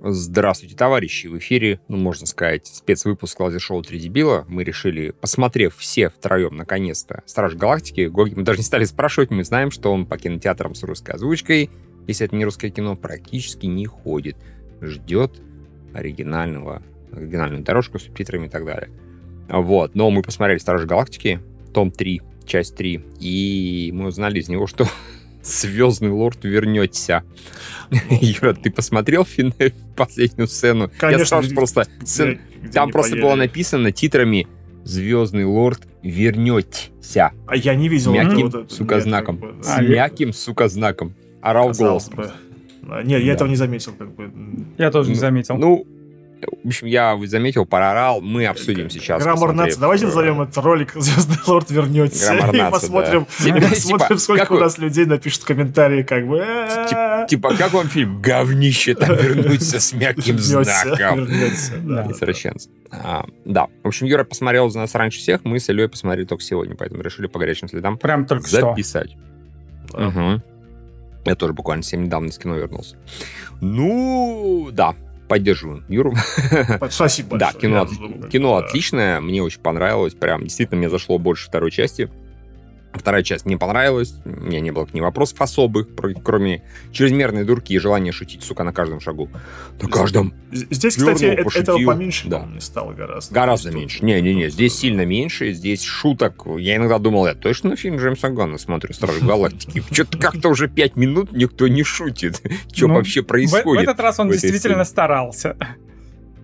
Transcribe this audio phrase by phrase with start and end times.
[0.00, 1.26] Здравствуйте, товарищи!
[1.26, 4.44] В эфире, ну, можно сказать, спецвыпуск лазер-шоу «Три дебила».
[4.46, 9.42] Мы решили, посмотрев все втроем, наконец-то, «Страж Галактики», Гоги мы даже не стали спрашивать, мы
[9.42, 11.68] знаем, что он по кинотеатрам с русской озвучкой,
[12.06, 14.36] если это не русское кино, практически не ходит.
[14.80, 15.42] Ждет
[15.92, 16.80] оригинального,
[17.10, 18.90] оригинальную дорожку с субтитрами и так далее.
[19.48, 21.40] Вот, но мы посмотрели «Страж Галактики»,
[21.74, 24.86] том 3, часть 3, и мы узнали из него, что
[25.48, 27.22] Звездный лорд вернется.
[28.10, 29.26] Юра, ты посмотрел
[29.96, 30.90] последнюю сцену?
[30.98, 31.40] Конечно.
[31.42, 31.86] Я просто...
[32.04, 32.38] Сцен...
[32.62, 33.22] где Там просто поели.
[33.24, 34.46] было написано титрами
[34.84, 37.32] «Звездный лорд вернется».
[37.46, 39.38] А я не видел Мягким, вот это, сука, нет, знаком.
[39.38, 39.80] как бы, С да.
[39.82, 41.14] мягким, сука, знаком.
[41.40, 42.08] Орал голос.
[42.10, 42.30] бы.
[42.90, 43.32] А, Нет, я Да.
[43.32, 44.30] этого не заметил, как бы.
[44.76, 45.56] Я тоже не Ну, заметил.
[45.56, 45.86] Ну,
[46.62, 48.20] в общем, я заметил, проорал.
[48.20, 49.22] Мы обсудим сейчас.
[49.22, 49.78] Граммар нации.
[49.80, 52.34] Давайте э, назовем этот ролик «Звездный лорд вернется».
[52.34, 53.44] Граммар И посмотрим, да.
[53.48, 56.38] и Типа, посмотрим, сколько как у нас людей напишут комментарии, как бы.
[56.38, 58.20] «Э, Типа, как вам фильм?
[58.20, 61.24] Говнище там вернуться с мягким знаком.
[61.24, 62.06] вернется, да.
[62.10, 62.70] Извращенцы.
[62.90, 63.66] А, да.
[63.82, 67.02] В общем, Юра посмотрел за нас раньше всех, мы с Ильей посмотрели только сегодня, поэтому
[67.02, 68.60] решили по горячим следам Прям только что.
[68.60, 69.16] записать.
[69.92, 70.42] Мгм.
[71.24, 72.96] Я тоже буквально совсем недавно из кино вернулся.
[73.60, 74.94] Ну, да,
[75.28, 76.14] поддерживаю Юру.
[76.90, 77.60] Спасибо Да, большое.
[77.62, 78.66] кино, Я от- кино да.
[78.66, 82.10] отличное, мне очень понравилось, прям действительно мне зашло больше второй части.
[82.92, 85.88] Вторая часть мне понравилась, у меня не было к ней вопросов особых,
[86.24, 89.28] кроме чрезмерной дурки и желания шутить, сука, на каждом шагу.
[89.80, 90.32] На каждом.
[90.50, 91.62] Здесь, Дёрнул, кстати, пошутил.
[91.76, 92.46] этого поменьше, Да.
[92.46, 93.34] не стало гораздо.
[93.34, 94.04] Гораздо меньше.
[94.04, 96.44] Не-не-не, здесь сильно меньше, здесь шуток.
[96.58, 99.82] Я иногда думал, я точно фильм Джеймса Ганна смотрю, Стражи Галактики.
[99.92, 102.40] Что-то как-то уже пять минут никто не шутит.
[102.72, 103.82] Что Ну, вообще В, в происходит?
[103.84, 105.56] этот раз он действительно старался.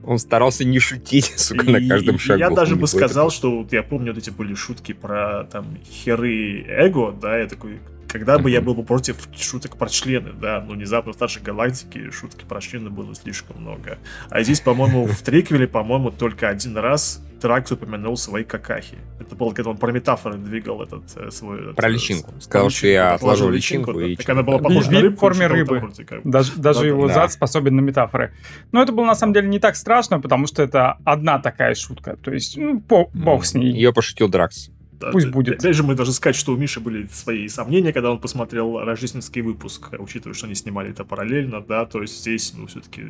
[0.06, 2.38] Он старался не шутить, сука, на И- каждом и шагу.
[2.41, 6.64] Я даже бы сказал, что вот я помню вот эти были шутки про там херы
[6.69, 7.78] эго, да, я такой,
[8.15, 12.12] когда бы я был бы против шуток про члены, да, но внезапно в старшей галактике
[12.12, 13.98] шутки про члены было слишком много.
[14.31, 18.98] А здесь, по-моему, в триквеле, по-моему, только один раз Тракс упомянул свои какахи.
[19.19, 21.61] Это было, когда он про метафоры двигал этот э, свой...
[21.61, 22.30] этот, Про э, личинку.
[22.30, 24.07] про Сказал, что личинку, я положил личинку да.
[24.07, 25.20] и Так она была похожа на Вид в рыбку.
[25.20, 25.79] форме рыбы.
[25.80, 26.20] вроде как.
[26.23, 27.14] Даже, даже Да, его да.
[27.14, 28.33] зад способен на метафоры.
[28.70, 32.17] Но это было на самом деле не так страшно, потому что это одна такая шутка.
[32.17, 33.73] То есть, ну, бог с ней.
[33.73, 34.70] Ее пошутил Дракс.
[35.05, 35.61] Да, Пусть будет.
[35.61, 39.42] Опять же, мы должны сказать, что у Миши были свои сомнения, когда он посмотрел рождественский
[39.42, 43.03] выпуск, учитывая, что они снимали это параллельно, да, то есть здесь, ну, все-таки...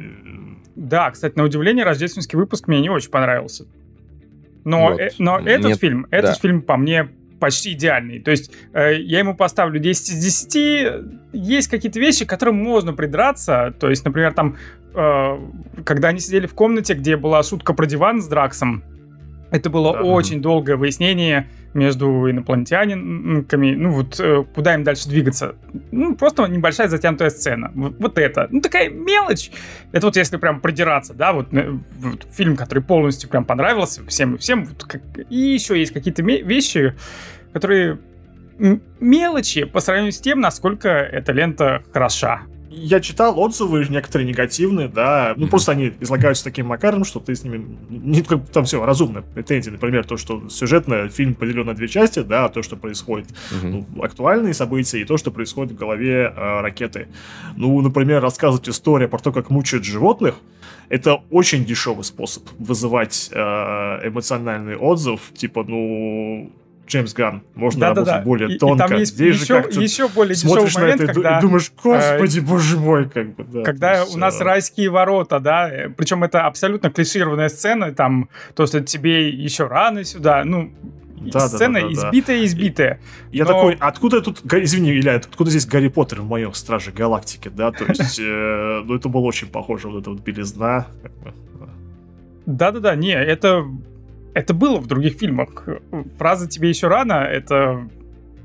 [0.75, 3.67] Да, кстати, на удивление, рождественский выпуск мне не очень понравился.
[4.65, 5.01] Но, Вот.
[5.01, 6.39] э- но этот Нет, фильм, этот да.
[6.41, 8.21] фильм по мне почти идеальный.
[8.21, 11.05] То есть э, я ему поставлю 10 из 10.
[11.33, 13.75] Есть какие-то вещи, к которым можно придраться.
[13.79, 14.57] То есть, например, там,
[14.95, 15.39] э,
[15.85, 18.83] когда они сидели в комнате, где была шутка про диван с Драксом,
[19.55, 20.03] это было Да.
[20.03, 25.55] очень долгое выяснение между инопланетянами, ну вот э, куда им дальше двигаться.
[25.93, 27.71] Ну, просто небольшая затянутая сцена.
[27.75, 28.49] Вот, вот это.
[28.51, 29.51] Ну, такая мелочь.
[29.93, 34.35] Это вот если прям придираться, да, вот, э, вот фильм, который полностью прям понравился всем
[34.35, 34.65] и всем.
[34.65, 36.95] Вот как- И еще есть какие-то вещи,
[37.53, 37.99] которые
[39.01, 42.43] мелочи по сравнению с тем, насколько эта лента хороша.
[42.77, 45.51] Я читал отзывы, некоторые негативные, да, ну, Мгм.
[45.51, 47.65] просто они излагаются таким макаром, что ты с ними...
[47.89, 49.23] Не, там все разумно.
[49.23, 53.87] Претензии, например, то, что сюжетно фильм поделен на две части, да, то, что происходит Мгм.
[53.95, 57.09] ну, актуальные события и то, что происходит в голове э, ракеты.
[57.57, 60.35] Ну, например, рассказывать историю про то, как мучают животных,
[60.89, 63.39] это очень дешевый способ вызывать э,
[64.09, 66.51] эмоциональный отзыв, типа, ну,
[66.87, 68.01] Джеймс Ган, можно Да-да-да.
[68.13, 68.89] работать более И- и тонко.
[68.89, 71.39] там есть Здесь же еще, как-то еще более смотришь на момент, это и ду- когда...
[71.39, 73.63] и думаешь, господи, боже мой, как бы, да.
[73.63, 78.29] Когда есть, у нас э, райские ворота, да, э, причем это абсолютно клишированная сцена, там,
[78.55, 80.73] то, что тебе еще рано сюда, ну,
[81.17, 81.49] Да-да-да-да-да.
[81.49, 83.01] сцена избитая-избитая.
[83.33, 87.49] Я но- такой, откуда тут, извини, Илья, откуда здесь Гарри Поттер в моем Страже Галактики,
[87.49, 91.69] да, то есть, э, ну, это было очень похоже, вот эта вот белизна, да.
[92.47, 93.65] Да-да-да, не, это,
[94.35, 95.67] это было в других фильмах.
[96.19, 97.89] Фраза «тебе еще рано»— это,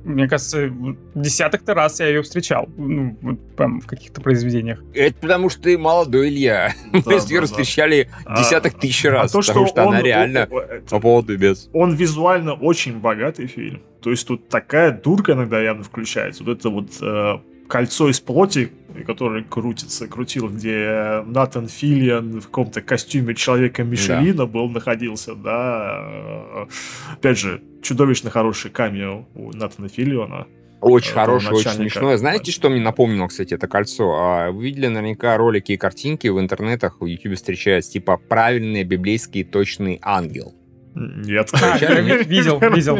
[0.03, 4.81] мне кажется, в десяток-то раз я ее встречал, ну, вот прям в каких-то произведениях.
[4.93, 6.73] Это потому что ты молодой, Илья.
[6.91, 7.61] Мы Да, с Юрой да, да.
[7.63, 10.61] встречали А, десяток тысяч раз, а то, потому что что она он- реально о- о-
[10.61, 11.69] это- по поводу без.
[11.73, 13.81] Он визуально очень богатый фильм.
[14.01, 16.43] То есть тут такая дурка иногда явно включается.
[16.45, 17.33] Вот это вот э,
[17.69, 18.71] кольцо из плоти,
[19.05, 25.99] которое крутится, крутил, где Натан Филлиан в каком-то костюме человека Мишелина был, находился, да.
[26.01, 26.65] Э,
[27.13, 30.47] Опять же, чудовищно хороший камео у Натана Филлиона.
[30.81, 32.17] Очень этого хорошее, очень смешное.
[32.17, 34.15] Знаете, что мне напомнило, кстати, это кольцо?
[34.15, 39.43] А, Вы видели наверняка ролики и картинки в интернетах, в YouTube встречаются, типа «правильный библейский
[39.43, 40.55] точный ангел».
[40.95, 41.49] Нет.
[41.53, 42.99] А, видел, видел.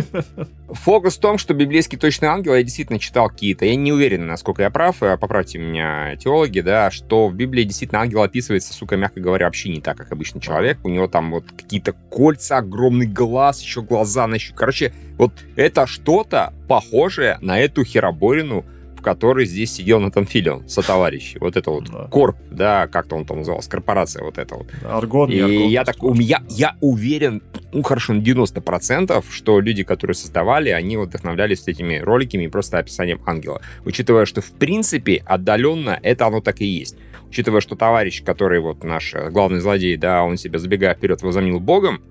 [0.70, 4.62] Фокус в том, что библейский точный ангел, я действительно читал какие-то, я не уверен, насколько
[4.62, 9.20] я прав, э, поправьте меня теологи, да, что в Библии действительно ангел описывается, сука, мягко
[9.20, 10.78] говоря, вообще не так, как обычный человек.
[10.84, 14.54] У него там вот какие-то кольца, огромный глаз, еще глаза на щу.
[14.56, 18.66] Короче, вот это что-то похожее на эту хероборину,
[19.00, 21.38] в которой здесь сидел Натан Филион, сотоварищи.
[21.40, 22.08] Вот это вот Да.
[22.12, 24.68] корп, да, как-то он там назывался, корпорация вот эта вот.
[24.84, 27.42] Аргон, И Аргон, я так, у меня, я уверен,
[27.72, 32.78] ну хорошо, на 90%, что люди, которые создавали, они вот вдохновлялись этими роликами и просто
[32.78, 33.62] описанием ангела.
[33.86, 36.98] Учитывая, что в принципе отдаленно это оно так и есть.
[37.30, 41.60] Учитывая, что товарищ, который вот наш э, главный злодей, да, он себя забегая вперед возомнил
[41.60, 42.02] богом,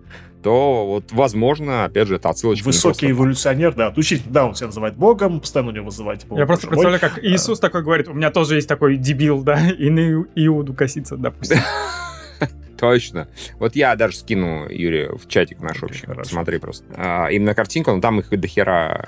[0.43, 2.65] то вот, возможно, опять же, это отсылочка.
[2.67, 6.21] Высокий эволюционер, да, отучить, да, он себя называет богом, постоянно у него вызывает.
[6.21, 6.71] типа, Я «О, просто мой».
[6.71, 10.75] представляю, как Иисус такой говорит, у меня тоже есть такой дебил, да, и на Иуду
[10.75, 11.59] косится, допустим.
[12.79, 13.29] Точно.
[13.59, 16.07] Вот я даже скину, Юрий, в чатик наш общий.
[16.07, 16.31] хорошо.
[16.31, 16.85] Смотри просто.
[16.97, 19.05] А, именно картинка, но там их до хера.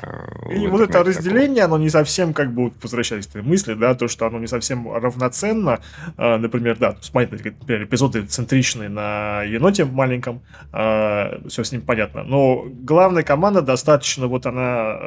[0.51, 3.95] э, И вот это разделение, оно не совсем, как бы, возвращаясь к твоей мысли, да,
[3.95, 5.81] то, что оно не совсем равноценно.
[6.17, 10.43] А, например, да, как, например, эпизоды центричные на еноте маленьком,
[10.73, 12.23] все с ним понятно.
[12.25, 14.99] Но главная команда достаточно, вот она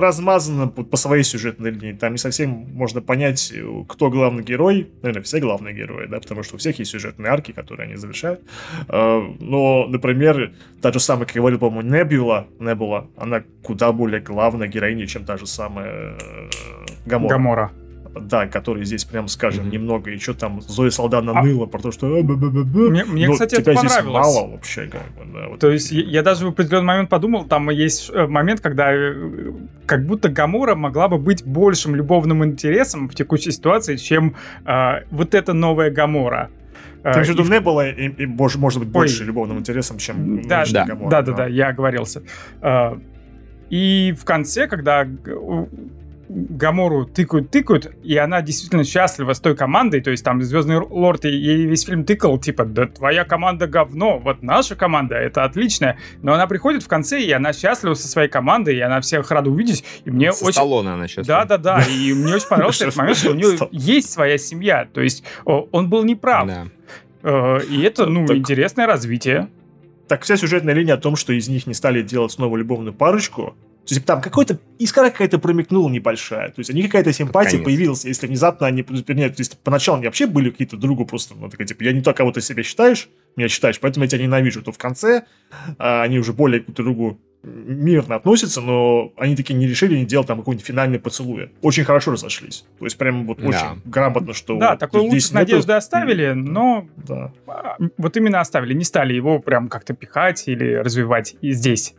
[0.00, 1.92] размазана по, своей сюжетной линии.
[1.92, 3.52] Там не совсем можно понять,
[3.88, 4.90] кто главный герой.
[5.02, 8.40] Наверное, все главные герои, да, потому что у всех есть сюжетные арки, которые они завершают.
[8.88, 14.20] Э, Но, например, та же самая, как я говорил, по-моему, Небюла, Небула, она куда более
[14.20, 16.48] главная героиня, чем та же самая э,
[17.06, 17.34] Гамора.
[17.34, 17.72] Гамора.
[18.20, 19.72] Да, который здесь, прям скажем, Мгм.
[19.72, 20.10] немного.
[20.10, 22.06] И что там Зоя Салдана А- ныла про то, что...
[22.16, 22.90] «А, б-б-б-б».
[22.90, 24.34] Мне, мне, Но кстати, тебя это здесь понравилось.
[24.34, 25.48] мало вообще, как бы, да.
[25.48, 25.60] вот.
[25.60, 29.52] То есть я, я даже в определенный момент подумал, там есть э, момент, когда э,
[29.86, 34.34] как будто Гамора могла бы быть большим любовным интересом в текущей ситуации, чем
[34.66, 36.50] э, вот эта новая Гамора.
[37.04, 37.42] Э, Ты имеешь в виду
[37.82, 38.92] и и, бож- может быть, Ой.
[38.92, 42.22] больше любовным интересом, чем Да, да, Гамора, Да, да, да, я оговорился.
[42.60, 42.98] А,
[43.70, 45.06] И в конце, когда
[46.28, 51.24] Гамору тыкают, тыкают, и она действительно счастлива с той командой, то есть там Звездный Лорд
[51.24, 55.98] и ей весь фильм тыкал, типа, да твоя команда говно, вот наша команда, это отличная.
[56.22, 59.50] Но она приходит в конце, и она счастлива со своей командой, и она всех рада
[59.50, 60.54] увидеть, и мне Со очень...
[60.54, 61.26] Сталлоне она сейчас.
[61.26, 61.82] Да, да, да.
[61.82, 64.86] И мне очень понравился этот момент, что у нее есть своя семья.
[64.92, 66.48] То есть он был неправ.
[67.22, 69.48] Э, И это, ну, интересное развитие.
[70.08, 73.54] Так вся сюжетная линия о том, что из них не стали делать снова любовную парочку,
[73.88, 76.48] то есть там какой-то искра какая-то промелькнула небольшая.
[76.48, 77.64] То есть они какая-то симпатия Конечно.
[77.64, 81.48] появилась, если внезапно они, вернее, то есть поначалу они вообще были какие-то другу просто, ну,
[81.48, 84.62] такая, типа, я не то, кого ты себя считаешь, меня считаешь, поэтому я тебя ненавижу.
[84.62, 85.24] То в конце
[85.78, 90.26] а, они уже более к другу мирно относятся, но они такие не решили не делать
[90.26, 91.50] там какой-нибудь финальный поцелуй.
[91.62, 92.66] Очень хорошо разошлись.
[92.78, 93.46] То есть прям вот Да.
[93.46, 97.32] очень грамотно, что Да, вот такой здесь луч нету- надежды оставили, но Да.
[97.46, 101.94] а, вот именно оставили, не стали его прям как-то пихать или развивать и здесь.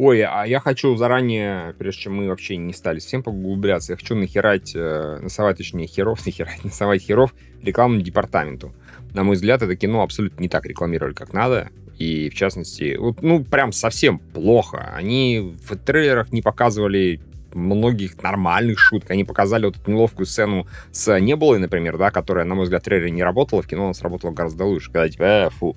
[0.00, 4.14] Ой, а я хочу заранее, прежде чем мы вообще не стали совсем поглубляться, я хочу
[4.14, 7.34] нахерать, э, насовать, точнее, херов, нахерать, насовать херов
[7.64, 8.72] рекламному департаменту.
[9.12, 11.70] На мой взгляд, это кино абсолютно не так рекламировали, как надо.
[11.98, 14.94] И, в частности, вот, ну, прям совсем плохо.
[14.94, 17.20] Они в трейлерах не показывали
[17.52, 19.10] многих нормальных шуток.
[19.10, 22.84] Они показали вот эту неловкую сцену с Небулой, например, да, которая, на мой взгляд, в
[22.84, 24.92] трейлере не работала, в кино она сработала гораздо лучше.
[24.92, 25.76] Когда типа, э, фу,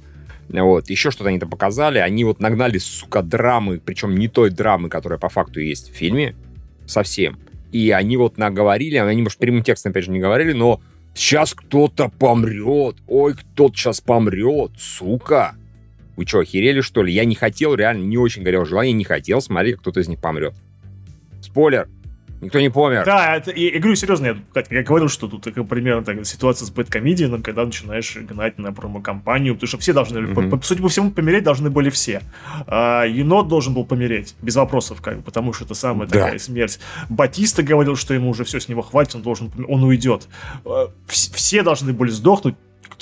[0.49, 1.99] вот, еще что-то они там показали.
[1.99, 6.35] Они вот нагнали, сука, драмы, причем не той драмы, которая по факту есть в фильме,
[6.85, 7.39] совсем.
[7.71, 10.81] И они вот наговорили, они, может, прямым текстом, опять же, не говорили, но
[11.13, 15.55] сейчас кто-то помрет, ой, кто-то сейчас помрет, сука.
[16.17, 17.13] Вы что, охерели, что ли?
[17.13, 20.53] Я не хотел, реально, не очень горел желание, не хотел смотреть, кто-то из них помрет.
[21.41, 21.87] Спойлер,
[22.41, 23.05] никто не помер.
[23.05, 26.23] Да, это, я, я говорю серьезно, я, как я говорил, что тут такая примерно такая
[26.23, 30.49] ситуация с бэткомедианом, когда начинаешь гнать на промо-компанию, потому что все должны, Мгм.
[30.49, 32.21] по, по- судя по всему, помереть должны были все.
[32.67, 36.19] А, енот должен был помереть, без вопросов, как бы, потому что это самая Да.
[36.25, 36.79] такая смерть.
[37.09, 40.27] Батиста говорил, что ему уже все с него хватит, он должен, он уйдет.
[40.65, 42.55] А, вс- все должны были сдохнуть,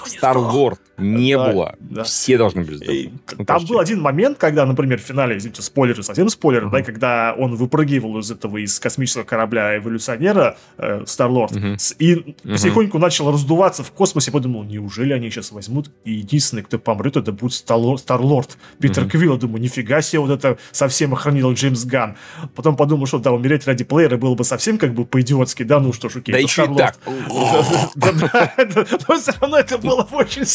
[0.08, 0.18] сдох.
[0.18, 1.75] Старлорд не Да, было.
[1.79, 2.03] да.
[2.03, 3.10] Все должны были сдохнуть.
[3.38, 3.74] Ну, Там почти.
[3.74, 6.75] был один момент, когда, например, в финале, извините, спойлеры, совсем спойлеры, Мгм.
[6.75, 13.00] да, когда он выпрыгивал из этого, из космического корабля эволюционера, э, Старлорд, с- и потихоньку
[13.00, 17.53] начал раздуваться в космосе, подумал, неужели они сейчас возьмут, и единственный, кто помрет, это будет
[17.53, 19.12] Старлор- Старлорд, Питер Мгм.
[19.12, 22.18] Квилл, думаю, нифига себе, вот это совсем охранил Джеймс Ган.
[22.56, 25.94] Потом подумал, что да, умереть ради плеера было бы совсем как бы по-идиотски, да, ну
[25.94, 26.98] что ж, окей, Да еще и так.
[29.08, 30.46] Но все равно это было бы очень...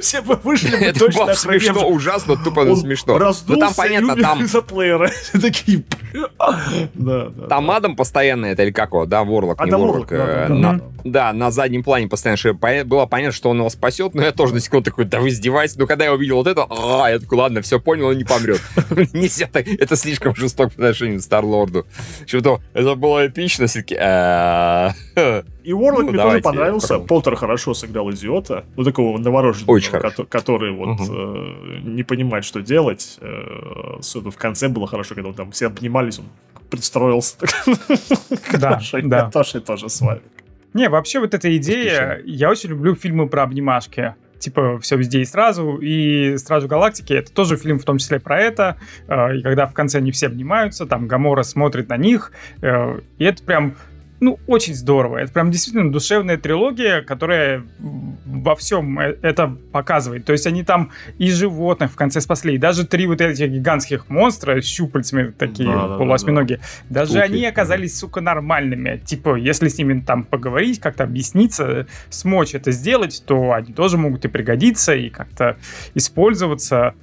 [0.00, 3.18] все бы вышли бы Это точно было смешно, ужасно, тупо смешно.
[3.46, 5.10] Ну там понятно, там, из-за плеера.
[5.32, 5.84] Такие...
[6.94, 7.46] Да, да.
[7.48, 7.76] там да.
[7.76, 10.08] Адам постоянно, это или как его, да, Ворлок, не Ворлок.
[10.08, 14.32] Да, э, на- заднем плане постоянно что было понятно, что он его спасет, но я
[14.32, 15.76] тоже на секунду такой, да вы издеваетесь.
[15.76, 18.60] Но когда я увидел вот это, а, я такой, ладно, все понял, он не помрет.
[19.12, 21.86] Нельзя так, это слишком жестоко по отношению к Старлорду.
[22.26, 23.94] Что-то, это было эпично, все-таки.
[25.64, 26.88] «А, И Уорлок Ну, мне тоже понравился.
[26.88, 27.08] пожалуйста.
[27.08, 28.64] Полтер хорошо сыграл идиота.
[28.76, 30.22] Ну, такого новорожденного, Очень хорошо.
[30.22, 31.04] кото- который вот Мгм.
[31.10, 33.18] э, не понимает, что делать.
[33.20, 36.26] Э, особенно в конце было хорошо, когда там все обнимались, он
[36.70, 37.36] пристроился.
[38.52, 39.16] Да, Хорошо, да.
[39.18, 40.20] Я тоже, тоже с вами.
[40.74, 44.14] Не, вообще вот эта идея, я очень люблю фильмы про обнимашки.
[44.38, 48.40] Типа «Все везде и сразу», и «Стражи Галактики»— это тоже фильм в том числе про
[48.40, 48.76] это.
[49.06, 53.24] Э, И когда в конце они все обнимаются, там Гамора смотрит на них, э, и
[53.24, 53.76] это прям,
[54.22, 55.18] ну, очень здорово.
[55.18, 60.24] Это прям действительно душевная трилогия, которая во всем э- это показывает.
[60.24, 64.08] То есть они там и животных в конце спасли, и даже три вот этих гигантских
[64.08, 65.98] монстра с щупальцами такие Да-да-да-да.
[65.98, 66.60] полуосьминоги.
[66.88, 67.22] Даже Ух ты.
[67.22, 69.02] они оказались, сука, нормальными.
[69.04, 74.24] Типа, если с ними там поговорить, как-то объясниться, смочь это сделать, то они тоже могут
[74.24, 75.56] и пригодиться, и как-то
[75.94, 76.94] использоваться.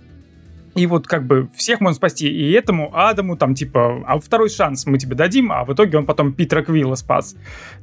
[0.76, 2.30] И вот как бы всех можно спасти.
[2.30, 6.06] И этому Адаму там типа, а второй шанс мы тебе дадим, а в итоге он
[6.06, 7.36] потом Питера Квилла спас.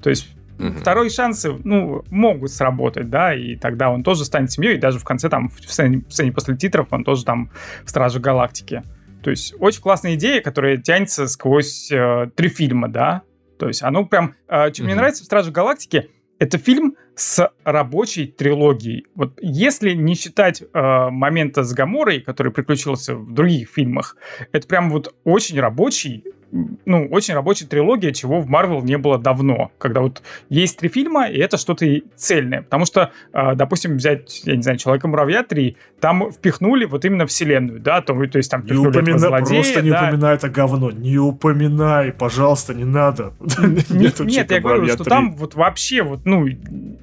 [0.02, 0.28] То есть
[0.58, 0.78] Мгм.
[0.78, 5.04] второй шансы, ну, могут сработать, да, и тогда он тоже станет семьей, и даже в
[5.04, 7.50] конце там, в сцене, в сцене после титров, он тоже там
[7.84, 8.82] в Страже Галактики.
[9.22, 13.22] То есть очень классная идея, которая тянется сквозь э, три фильма, да.
[13.58, 14.34] То есть оно прям...
[14.48, 14.98] э, что мне Мгм.
[15.00, 19.06] нравится в Страже Галактики, это фильм с рабочей трилогией.
[19.14, 20.66] Вот если не считать э,
[21.10, 24.16] момента с Гаморой, который приключился в других фильмах,
[24.52, 29.72] это прям вот очень рабочий, ну, очень рабочая трилогия, чего в Марвел не было давно.
[29.78, 32.62] Когда вот есть три фильма, и это что-то цельное.
[32.62, 37.80] Потому что, э, допустим, взять, я не знаю, Человека-муравья 3, там впихнули вот именно вселенную,
[37.80, 40.02] да, то, то есть там Не упоминай, злодея, просто не да.
[40.04, 40.90] упоминай это говно.
[40.90, 43.34] Не упоминай, пожалуйста, не надо.
[43.58, 45.10] Не- Нету Нет, я говорю, что 3.
[45.10, 46.46] там вот вообще вот, ну,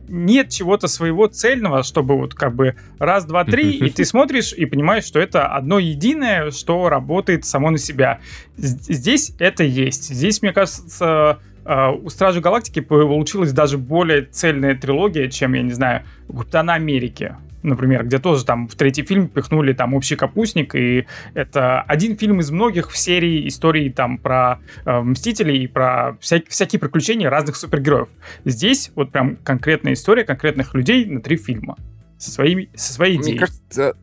[0.08, 4.66] нет чего-то своего цельного, чтобы вот как бы раз, два, три, и ты смотришь и
[4.66, 8.20] понимаешь, что это одно единое, что работает само на себя.
[8.58, 8.94] З-
[9.36, 10.14] Здесь это есть.
[10.14, 15.72] Здесь, мне кажется, э, у Стражи Галактики получилась даже более цельная трилогия, чем, я не
[15.72, 17.36] знаю, у Капитана Америки.
[17.64, 22.42] Например, где тоже там в третий фильм пихнули там общий капустник, и это один фильм
[22.42, 27.56] из многих в серии историй там про э, Мстителей и про вся- всякие приключения разных
[27.56, 28.10] супергероев.
[28.44, 31.78] Здесь вот прям конкретная история конкретных людей на три фильма
[32.18, 33.38] со, своими, со своей идеей.
[33.38, 33.98] Мне кажется,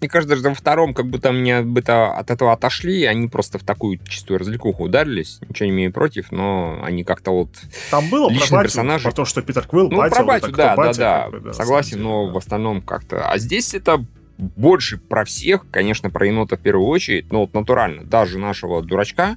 [0.00, 3.58] мне кажется, даже во втором как будто мне бы то от этого отошли, они просто
[3.58, 5.40] в такую чистую развлекуху ударились.
[5.48, 7.50] Ничего не имею против, но они как-то вот...
[7.90, 8.62] Там было про
[8.98, 11.52] про то, что Питер Квилл, Ну, батя, про вот батю, кто да, да, да, на
[11.52, 12.38] согласен, самом но деле, в да.
[12.38, 13.28] основном как-то...
[13.28, 14.04] А здесь это
[14.38, 19.36] больше про всех, конечно, про енота в первую очередь, но вот натурально, даже нашего дурачка,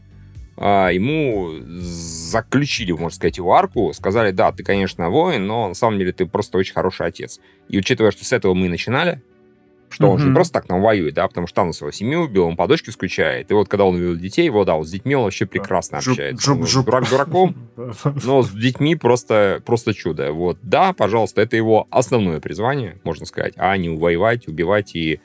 [0.58, 5.98] а, ему заключили, можно сказать, его арку, сказали, да, ты, конечно, воин, но на самом
[5.98, 7.40] деле ты просто очень хороший отец.
[7.68, 9.24] И учитывая, что с этого мы и начинали,
[9.92, 12.22] что он же не просто так нам воюет, да, потому что там он свою семью
[12.22, 13.52] убил, он по дочке скучает.
[13.52, 16.12] И вот когда он увидел детей, вот, да, вот с детьми он вообще прекрасно Джуп-
[16.12, 16.52] общается.
[16.52, 16.86] джуп- Ну, джуп.
[16.86, 17.56] Дурак дураком,
[18.26, 20.32] но с детьми просто, просто чудо.
[20.32, 25.20] Вот, да, пожалуйста, это его основное призвание, можно сказать, а не воевать, убивать и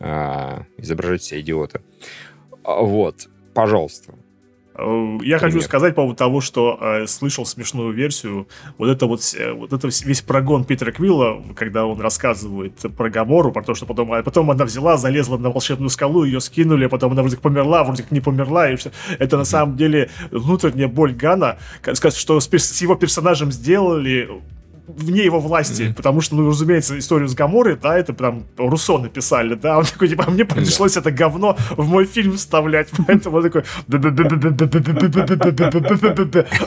[0.00, 1.82] а, изображать себя идиота.
[2.64, 4.14] А, Вот, пожалуйста.
[4.74, 5.64] Э, Я хочу Пример.
[5.64, 8.48] сказать по поводу того, что э, слышал смешную версию.
[8.78, 13.52] Вот это вот, э, вот это весь прогон Питера Квилла, когда он рассказывает про Гамору,
[13.52, 16.88] про то, что потом, а потом она взяла, залезла на волшебную скалу, ее скинули, а
[16.88, 18.90] потом она вроде как померла, вроде как не померла, и все.
[19.18, 24.28] Это на самом деле внутренняя боль Гана, что с его персонажем сделали
[24.86, 25.94] вне его власти, Мгм.
[25.94, 30.08] потому что, ну, разумеется, историю с Гаморой, да, это прям Руссо написали, да, он такой,
[30.08, 33.62] типа, мне пришлось это говно в мой фильм вставлять, поэтому он такой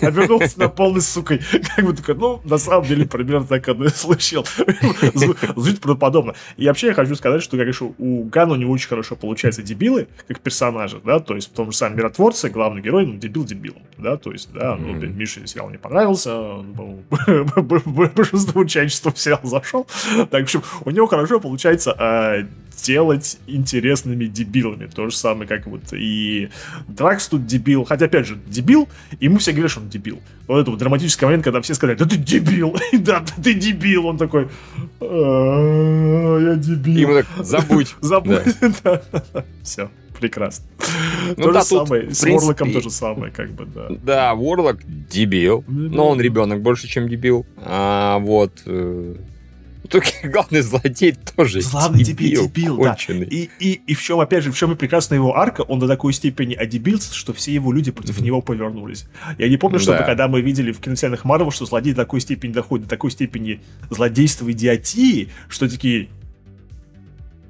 [0.02, 1.42] а вернулся на полной сукой.
[1.76, 4.50] Как бы такой, ну, на самом деле, примерно так оно и случилось.
[4.58, 6.34] Зв- Звучит правдоподобно.
[6.58, 10.08] И вообще я хочу сказать, что, конечно, у Гана у него очень хорошо получается дебилы,
[10.28, 13.82] как персонажи, да, то есть в том же самом Миротворце главный герой, ну, дебил дебилом,
[13.98, 14.94] да, то есть, да, ну.
[14.96, 16.32] Мише сериал не понравился,
[18.14, 19.88] большинству человечества в сериал зашел,
[20.30, 22.46] так, в общем, у него хорошо получается а,
[22.84, 26.50] делать интересными дебилами, то же самое, как вот и
[26.88, 28.88] Дракс тут дебил, хотя, опять же, дебил,
[29.20, 30.20] и мы все говорим, что он дебил.
[30.48, 34.06] Вот это вот драматический момент, когда все сказали, да ты дебил, да, да ты дебил,
[34.06, 34.50] он такой,
[35.00, 37.10] «А, я И дебил.
[37.10, 37.96] ему так, забудь.
[38.02, 38.42] Забудь.
[39.64, 40.66] Все, прекрасно.
[41.38, 43.88] Ну То да, же тут, самое, с принципе, то же самое, как бы, да.
[44.04, 44.80] Да, Ворлок
[45.10, 47.46] дебил, но он ребенок больше, чем дебил.
[47.58, 48.62] А вот...
[48.66, 49.16] э,
[49.90, 52.96] Только главный злодей тоже Главный дебил, дебил, да.
[53.08, 55.88] И, и, и в чем, опять же, в чем и прекрасна его арка, он до
[55.88, 59.08] такой степени одебился, что все его люди против него повернулись.
[59.38, 60.04] Я не помню, чтобы Да.
[60.06, 63.62] когда мы видели в киновселенных Марвел, что злодей до такой степени доходит, до такой степени
[63.90, 66.10] злодейства идиотии, что такие...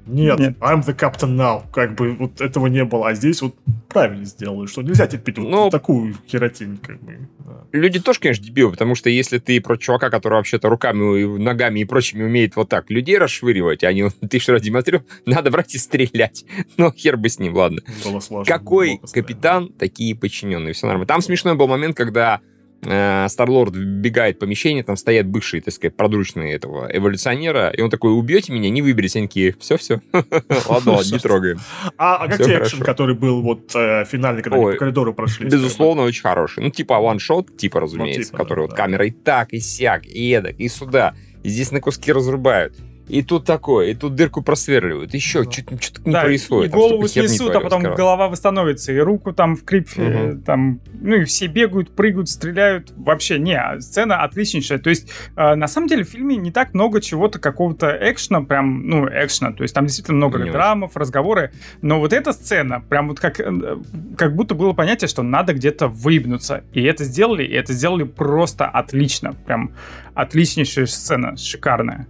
[0.06, 0.56] Нет, Нет.
[0.60, 1.62] I'm the captain now.
[1.72, 3.08] Как бы вот этого не было.
[3.08, 3.54] А здесь вот
[3.88, 7.28] правильно сделали, что нельзя терпеть вот Ну, такую херотень, как бы.
[7.44, 7.64] да.
[7.72, 11.80] Люди тоже, конечно, дебилы, потому что если ты про чувака, который вообще-то руками, и ногами
[11.80, 15.78] и прочими умеет вот так людей расшвыривать, а не ты что демонстрировал, надо брать и
[15.78, 16.44] стрелять.
[16.76, 17.80] Ну, хер бы с ним, ладно.
[18.04, 18.52] Было сложно.
[18.52, 21.06] Какой было капитан, такие подчиненные, все нормально.
[21.06, 22.40] Там смешной был момент, когда
[22.82, 28.12] Старлорд вбегает в помещение, там стоят бывшие, так сказать, подручные этого эволюционера, и он такой,
[28.12, 31.58] убьете меня, не выберите, они такие, все-все, ладно, ладно, не трогаем.
[31.96, 35.48] А, а как тебе экшен, который был вот э, финальный, когда они по коридору прошли?
[35.48, 36.62] Безусловно, очень хороший.
[36.62, 40.68] Ну, типа ваншот, типа, разумеется, типа, который вот камерой так, и сяк, и эдак, и
[40.68, 41.14] сюда.
[41.42, 42.74] И здесь на куски разрубают.
[43.08, 45.14] И тут такое, и тут дырку просверливают.
[45.14, 45.50] Еще Да.
[45.52, 46.68] что-то что не Да, происходит.
[46.68, 47.96] и там голову херни снесут, а потом короче.
[47.96, 50.42] голова восстановится, и руку там в крипе, Мгм.
[50.42, 52.92] там, ну и все бегают, прыгают, стреляют.
[52.96, 54.78] Вообще, не, а сцена отличнейшая.
[54.80, 58.86] То есть, э, на самом деле, в фильме не так много чего-то, какого-то экшена, прям,
[58.88, 59.52] ну, экшена.
[59.52, 61.52] То есть, там действительно много Не драмов, разговоры.
[61.82, 63.76] Но вот эта сцена, прям вот как, э,
[64.18, 66.64] как будто было понятие, что надо где-то выебнуться.
[66.72, 69.34] И это сделали, и это сделали просто отлично.
[69.46, 69.70] Прям
[70.14, 72.08] отличнейшая сцена, шикарная.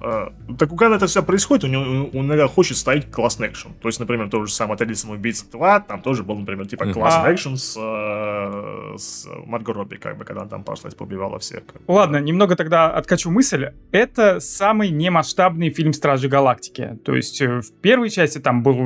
[0.00, 0.28] Э,
[0.58, 1.82] Так у Гана это все происходит, у него,
[2.14, 3.72] он, наверное, хочет ставить классный экшен.
[3.80, 7.30] То есть, например, тот же самый «Отель самоубийца 2», там тоже был, например, типа классный
[7.30, 7.34] А.
[7.34, 11.62] экшен с, э, с Марго Робби, как бы, когда она там пошла и поубивала всех.
[11.86, 13.70] Ладно, немного тогда откачу мысль.
[13.92, 16.98] Это самый немасштабный фильм Стражи Галактики.
[17.04, 18.76] То есть э, в первой части там был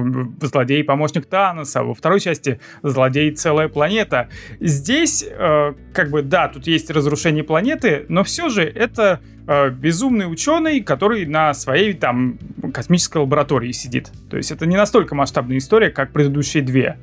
[0.40, 4.28] злодей-помощник Таноса, во второй части злодей целая планета.
[4.60, 10.30] Здесь, э, как бы, да, тут есть разрушение планеты, но все же это э, безумный
[10.30, 12.38] ученый, который на своей там
[12.72, 14.10] космической лаборатории сидит.
[14.30, 16.98] То есть это не настолько масштабная история, как предыдущие две.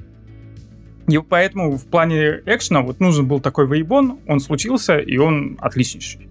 [1.07, 6.29] И поэтому в плане экшена вот нужен был такой вейбон, он случился, и он отличнейший.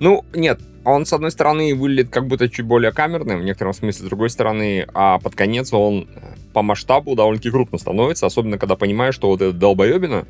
[0.00, 4.04] Ну, нет, он, с одной стороны, выглядит как будто чуть более камерным, в некотором смысле,
[4.04, 8.76] с другой стороны, а под конец он э, по масштабу довольно-таки крупно становится, особенно когда
[8.76, 10.26] понимаешь, что вот эта долбоебина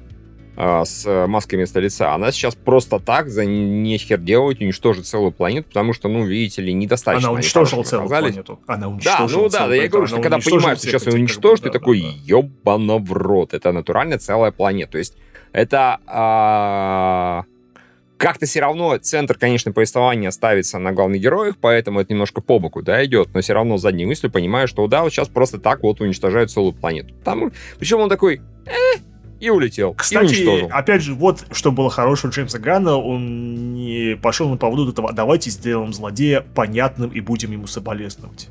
[0.56, 5.68] с э, масками вместо лица, она сейчас просто так за нехер делать уничтожит целую планету,
[5.68, 7.28] потому что, ну, видите ли, недостаточно.
[7.28, 8.34] Она уничтожила целую показались.
[8.34, 8.60] планету.
[8.66, 11.14] Она Да, уничтожила ну да, да, целую я говорю, что когда понимаешь, что сейчас ее
[11.14, 12.14] уничтожишь, ты да, такой, да, да.
[12.38, 14.92] ебано в рот, это натурально целая планета.
[14.92, 15.16] То есть
[15.52, 17.44] это а,
[18.16, 22.82] как-то все равно центр, конечно, повествования ставится на главных героях, поэтому это немножко по боку,
[22.82, 26.00] да, идет, но все равно задней мыслью понимаешь, что да, вот сейчас просто так вот
[26.00, 27.14] уничтожают целую планету.
[27.24, 28.98] Там, причем он такой, э,
[29.40, 30.68] и улетел, и Кстати, уничтожил.
[30.72, 35.12] опять же, вот что было хорошего у Джеймса Ганна, он не пошел на поводу этого,
[35.12, 38.48] давайте сделаем злодея понятным и будем ему соболезновать.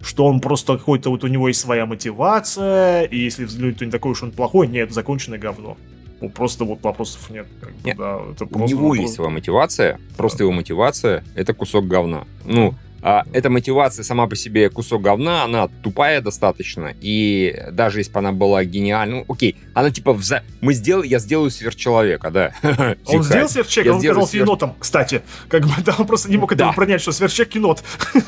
[0.00, 3.90] Что он просто какой-то, вот у него есть своя мотивация, и если взглянуть, то не
[3.90, 5.76] такой уж он плохой, нет, законченное говно.
[6.20, 7.46] Ну, просто вот вопросов нет.
[7.60, 7.96] как бы, Нет.
[7.96, 8.98] да, это У просто него вопрос.
[9.02, 12.24] есть своя мотивация, просто его мотивация— это кусок говна.
[12.44, 18.12] Ну, а эта мотивация сама по себе кусок говна, она тупая достаточно, и даже если
[18.12, 22.52] бы она была гениальна, ну, окей, она типа, вза- мы сделали, я сделаю сверхчеловека, да.
[23.06, 25.22] Он сделал сверчек, Я он оказался сверх- енотом, кстати.
[25.48, 26.76] Как бы, да, он просто не мог этого Да.
[26.76, 27.82] принять, что сверчек енот.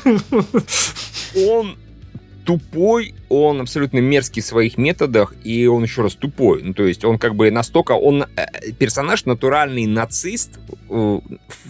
[1.35, 1.77] он
[2.45, 6.61] тупой, он абсолютно мерзкий в своих методах, и он еще раз тупой.
[6.63, 7.93] Ну, то есть он как бы настолько...
[7.93, 11.19] Он э, персонаж натуральный нацист, э,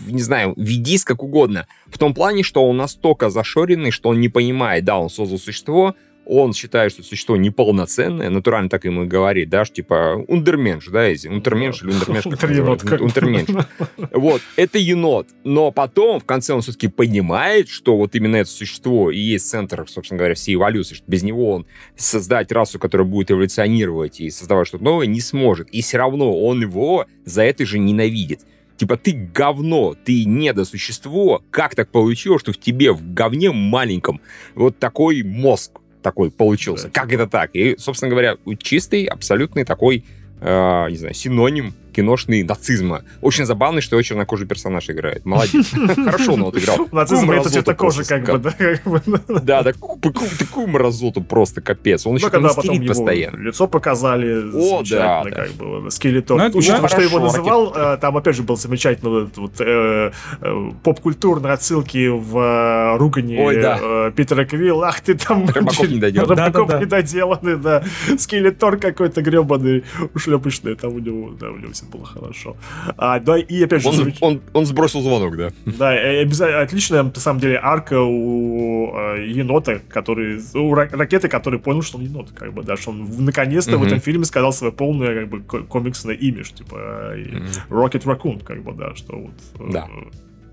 [0.08, 1.68] не знаю, ведись как угодно.
[1.88, 5.96] В том плане, что он настолько зашоренный, что он не понимает, да, он создал существо,
[6.26, 11.08] он считает, что существо неполноценное, натурально так ему и говорит, да, что типа ундерменш, да,
[11.08, 12.26] если унтерменш или ундерменш,
[13.02, 13.66] унтерменш.
[14.12, 15.28] Вот, это енот.
[15.44, 19.86] Но потом, в конце, он все-таки понимает, что вот именно это существо и есть центр,
[19.88, 24.68] собственно говоря, всей эволюции, что без него он создать расу, которая будет эволюционировать и создавать
[24.68, 25.70] что-то новое, не сможет.
[25.70, 28.42] И все равно он его за это же ненавидит.
[28.78, 31.42] Типа, ты говно, ты недосущество.
[31.50, 34.20] Как так получилось, что в тебе, в говне маленьком,
[34.54, 36.86] вот такой мозг такой получился?
[36.86, 37.50] Да, как это так?
[37.54, 40.06] И, собственно говоря, чистый, абсолютный такой,
[40.40, 43.04] э, не знаю, синоним киношный нацизма.
[43.22, 45.26] Очень забавно, что его чернокожий персонаж играет.
[45.26, 45.72] Молодец.
[45.96, 46.88] Хорошо он вот играл.
[46.92, 48.54] Нацизм это цветокожий, как бы, да,
[48.86, 49.40] бы.
[49.42, 52.06] Да, такую, мразоту просто капец.
[52.06, 53.38] Он Ну, еще там истерит постоянно.
[53.38, 55.32] лицо показали, О, замечательно, да, да.
[55.32, 56.38] как бы, скелетон.
[56.38, 60.72] Ну, Учитывая, да, что его называл, э, там опять же был замечательный вот э, э,
[60.84, 64.12] поп-культурные отсылки в ругани Ой, да.
[64.12, 64.90] Питера Квилла.
[64.90, 65.48] Ах ты там...
[65.48, 66.36] Рыбаков недоделанный.
[66.36, 67.84] Рыбаков недоделанный, да.
[68.18, 72.58] Скелетор какой-то гребаный, ушлепочный, там у него, да, у него все все было хорошо.
[72.98, 73.90] А, да, и опять же...
[73.90, 75.50] Он, он, он сбросил звонок, да.
[75.66, 80.42] Да, и обязательно отличная, на самом деле, арка у э, енота, который...
[80.54, 83.78] У ракеты, который понял, что он енот, как бы, да, что он наконец-то mm-hmm.
[83.78, 87.70] в этом фильме сказал свое полное, как бы, комиксное имидж, типа, mm-hmm.
[87.70, 89.70] Rocket Raccoon, как бы, да, что вот...
[89.70, 89.88] Э, да.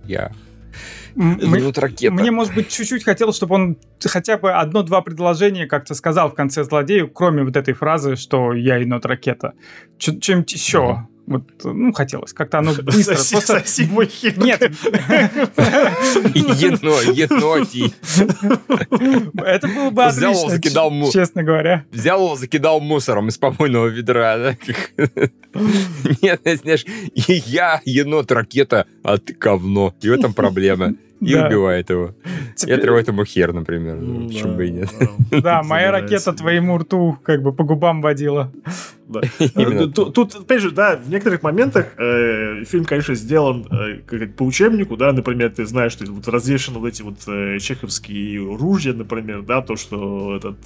[0.04, 0.32] Я
[1.14, 2.14] Минут ракета.
[2.14, 6.64] Мне, может быть, чуть-чуть хотелось, чтобы он хотя бы одно-два предложения как-то сказал в конце
[6.64, 9.52] злодею, кроме вот этой фразы, что я енот ракета.
[9.98, 11.06] Чем-нибудь еще.
[11.26, 12.32] Вот, ну, хотелось.
[12.32, 13.14] Как-то оно быстро.
[13.14, 13.60] Соси, просто...
[13.60, 14.36] соси мой хит.
[14.36, 14.60] Нет.
[16.34, 17.92] Едно, еноти.
[19.40, 21.10] Это было бы Взял отлично, закидал му...
[21.12, 21.84] честно говоря.
[21.92, 24.36] Взял его, закидал мусором из помойного ведра.
[24.36, 24.56] Да?
[26.22, 29.94] Нет, знаешь, я енот-ракета, а ты говно.
[30.00, 31.46] И в этом проблема и да.
[31.46, 32.14] убивает его.
[32.56, 32.74] Теперь...
[32.74, 33.96] И отрывает ему хер, например.
[33.96, 34.88] Ну, Почему бы и нет.
[35.30, 38.52] Да, моя ракета твоему рту как бы по губам водила.
[39.54, 44.96] Э, тут, опять же, да, в некоторых моментах э, фильм, конечно, сделан э, по учебнику,
[44.96, 47.18] да, например, ты знаешь, что вот развешаны вот эти вот
[47.60, 50.56] чеховские ружья, например, да, то, что этот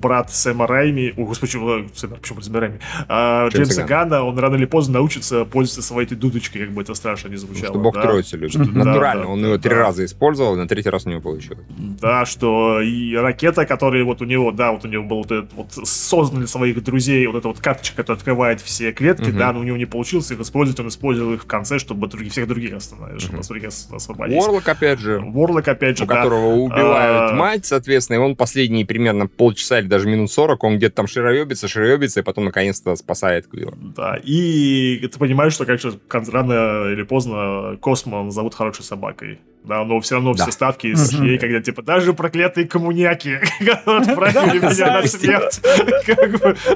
[0.00, 1.52] брат Сэма Райми, о, господи,
[1.94, 6.16] Сэма, почему Сэма Райми, а, Джеймса Гана, он рано или поздно научится пользоваться своей этой
[6.16, 7.72] дудочкой, как бы это страшно не звучало.
[7.72, 8.74] Что бог троица любит.
[8.74, 11.64] Натурально, он ее три раза использовал, на третий раз у него получилось.
[12.00, 15.52] Да, что и ракета, которая вот у него, да, вот у него был вот этот
[15.52, 19.38] вот создан для своих друзей друзей вот эта вот карточка, которая открывает все клетки, угу.
[19.38, 22.32] да, но у него не получилось их использовать, он использовал их в конце, чтобы других,
[22.32, 24.36] всех других остановить, чтобы других освободить.
[24.36, 25.20] Ворлок, опять же.
[25.20, 26.16] Ворлок, опять же, У да.
[26.16, 27.34] которого убивают а...
[27.34, 31.68] мать, соответственно, и он последние примерно полчаса или даже минут 40, он где-то там шароебится,
[31.68, 33.74] шароебится, и потом наконец-то спасает Квилла.
[33.76, 39.38] Да, и ты понимаешь, что, конечно, рано или поздно Космо зовут хорошей собакой.
[39.64, 40.42] Да, но все равно да.
[40.44, 43.38] все ставки с ей, когда типа даже проклятые коммуняки
[43.86, 45.60] отправили меня на смерть.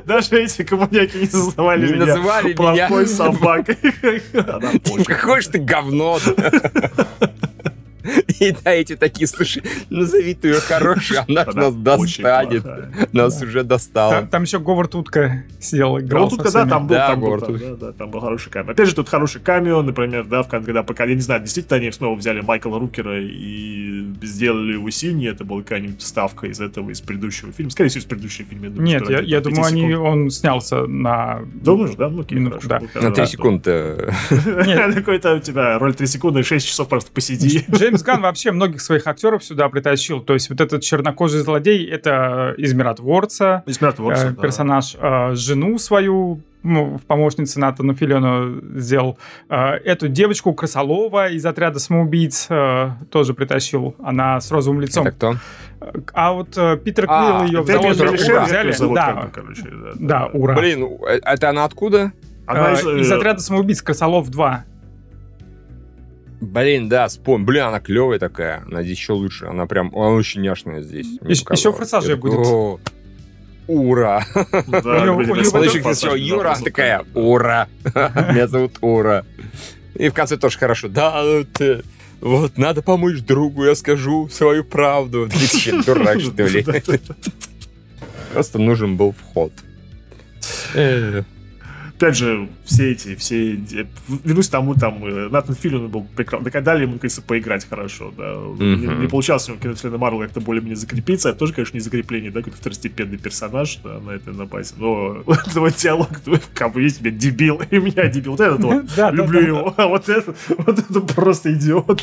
[0.06, 3.76] Даже эти коммуняки не называли меня плохой собакой.
[5.04, 6.18] Какой же ты говно.
[8.40, 12.64] И да, эти такие, слушай, назови ты ее хорошей, она же нас достанет.
[13.12, 14.26] Нас уже достала.
[14.26, 18.10] Там еще Говард Утка сидел, играл Говард Утка, да, там был, там был, да, там
[18.10, 18.72] был хороший камео.
[18.72, 22.16] Опять же, тут хороший камео, например, да, когда, пока, я не знаю, действительно они снова
[22.16, 27.52] взяли Майкла Рукера и сделали его синей, это была какая-нибудь ставка из этого, из предыдущего
[27.52, 27.70] фильма.
[27.70, 28.68] Скорее всего, из предыдущего фильма.
[28.68, 31.40] Нет, я думаю, они, он снялся на...
[31.54, 32.08] Думаешь, да?
[32.08, 32.24] Ну,
[32.64, 32.80] да.
[32.94, 34.12] На 3 секунды.
[34.98, 37.64] Какой-то у тебя роль 3 секунды, 6 часов просто посиди.
[37.70, 40.20] Джеймс Ган вообще многих своих актеров сюда притащил.
[40.20, 43.62] То есть вот этот чернокожий злодей— это из Миротворца.
[43.66, 44.96] Из Миротворца, э, Персонаж.
[45.00, 49.18] Э, жену свою в помощнице Натану Филиону сделал.
[49.48, 53.94] Э, эту девочку Красолова из отряда самоубийц э, тоже притащил.
[54.02, 55.06] Она с розовым лицом.
[55.06, 55.34] Это кто?
[56.12, 57.80] А вот э, Питер а, Квилл ее взял.
[57.80, 58.94] Ура взяли.
[58.94, 60.54] Да, короче, да, да, ура.
[60.54, 62.12] Блин, э, это она откуда?
[62.46, 64.64] Она из, из отряда самоубийц Красолов 2.
[66.40, 67.44] Блин, да, спом.
[67.44, 68.62] Блин, она клевая такая.
[68.66, 69.46] Она здесь еще лучше.
[69.46, 71.06] Она прям, она очень няшная здесь.
[71.22, 72.38] Еще, еще форсаже будет.
[72.46, 72.78] О,
[73.66, 74.24] ура.
[74.24, 77.68] Смотришь, все, Юра такая, ура.
[77.84, 79.24] Меня зовут Ура.
[79.94, 80.88] И в конце тоже хорошо.
[80.88, 81.24] Да,
[81.54, 81.82] ты,
[82.20, 85.28] вот, надо помочь другу, я скажу свою правду.
[85.28, 86.64] Ты че, дурак, что ли?
[88.32, 89.52] Просто нужен был вход.
[91.98, 93.58] Э опять же, все эти, все...
[94.24, 96.48] Вернусь тому, там, э, Натан Филлион был прекрасно.
[96.48, 98.34] Так дали ему, кажется, поиграть хорошо, да.
[98.34, 98.76] Uh-huh.
[98.76, 101.30] Не, не получалось у него киновселенной Марвел как-то более-менее закрепиться.
[101.30, 104.74] Это тоже, конечно, не закрепление, да, какой-то второстепенный персонаж да, на этой напасть.
[104.78, 106.08] Но твой диалог,
[106.54, 108.32] как бы, я тебе дебил, и меня дебил.
[108.32, 109.74] Вот этот вот, люблю его.
[109.76, 112.02] А вот это, вот это просто идиот.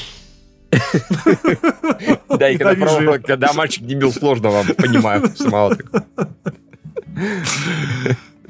[2.27, 6.05] Да, и когда мальчик дебил, сложно вам, понимаю, самого так.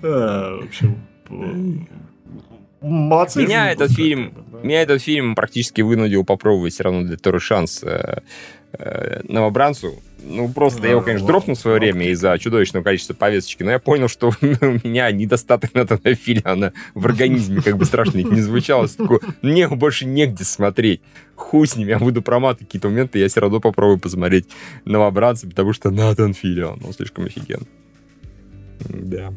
[0.01, 0.97] В общем,
[2.81, 3.41] Молодцы.
[3.41, 4.59] Меня этот фильм, да.
[4.61, 8.19] меня этот фильм практически вынудил попробовать все равно для второй шанс э,
[8.73, 9.95] э, новобранцу.
[10.23, 13.71] Ну, просто да, я его, конечно, дропнул в свое время из-за чудовищного количества повесточки, но
[13.71, 18.88] я понял, что у меня недостаток натонофиля в организме, как бы страшно не звучало.
[18.88, 21.01] Такое, мне больше негде смотреть.
[21.35, 24.47] Хуй с ним, я буду проматывать какие-то моменты, я все равно попробую посмотреть
[24.85, 27.67] новобранца, потому что Натан Филион, он слишком офигенный.
[28.89, 29.33] Да.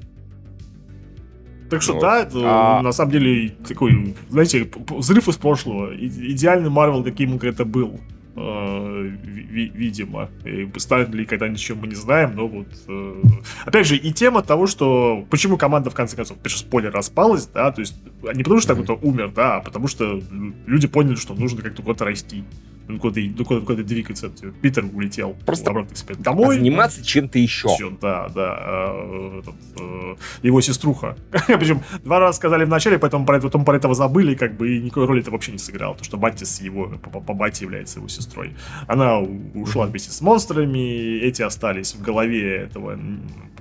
[1.70, 2.02] Так что вот.
[2.02, 2.82] да, это а...
[2.82, 5.94] на самом деле такой, знаете, взрыв из прошлого.
[5.94, 8.00] Идеальный Марвел, каким когда-то был.
[8.40, 9.10] Э,
[9.50, 10.28] видимо.
[10.44, 12.68] И станет ли когда-нибудь еще мы не знаем, но вот...
[12.86, 13.22] Э,
[13.64, 15.26] опять же, и тема того, что...
[15.28, 17.96] Почему команда, в конце концов, пишу, спойлер, распалась, да, то есть
[18.34, 18.84] не потому что mm-hmm.
[18.84, 20.22] кто-то умер, да, а потому что
[20.66, 22.44] люди поняли, что нужно как-то куда-то расти.
[22.88, 24.30] Ну, куда, ну, куда, куда двигаться.
[24.30, 26.56] Типа, Питер улетел Просто обратно к себе домой.
[26.56, 27.68] Заниматься чем-то еще.
[27.68, 28.58] Всё, да, да.
[28.94, 31.16] э, этот, э, его сеструха.
[31.46, 34.80] Причем два раза сказали в начале, поэтому про, потом про этого забыли, как бы, и
[34.80, 35.94] никакой роли это вообще не сыграл.
[35.96, 38.56] То, что Баттис его, по, по, бате является его сестрой.
[38.86, 42.98] Она ушла вместе с монстрами, эти остались в голове этого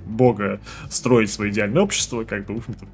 [0.06, 2.86] бога строить свое идеальное общество, как бы, в общем-то,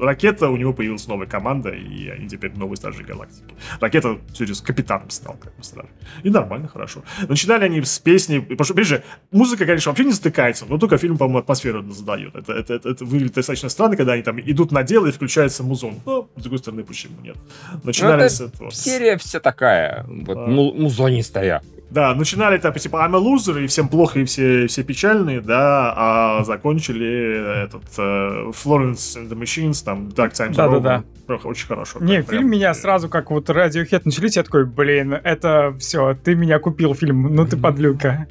[0.00, 3.54] Ракета, у него появилась новая команда, и они теперь новые Стражи Галактики.
[3.80, 5.88] Ракета через капитаном стал, как бы, сразу.
[6.22, 7.02] И нормально, хорошо.
[7.28, 10.96] Начинали они с песни, потому что, опять же, музыка, конечно, вообще не стыкается, но только
[10.98, 12.34] фильм, по-моему, атмосферу задает.
[12.34, 15.62] Это, это, это, это выглядит достаточно странно, когда они там идут на дело и включается
[15.62, 15.96] музон.
[16.06, 17.36] Но, с другой стороны, почему нет?
[17.84, 18.70] Начинали Ну, с этого.
[18.70, 21.62] Серия вся такая, вот, му- музонистая.
[21.90, 25.92] Да, начинали там, типа, I'm a loser, и всем плохо, и все, все печальные, да,
[25.96, 31.04] а закончили этот э, Florence and the Machines, там, Dark Times Are Да-да-да.
[31.26, 31.40] Over.
[31.44, 31.98] Очень хорошо.
[32.00, 36.36] Не, Прям- фильм меня сразу, как вот Radiohead начались, я такой, блин, это все, ты
[36.36, 38.28] меня купил фильм, ну ты подлюка.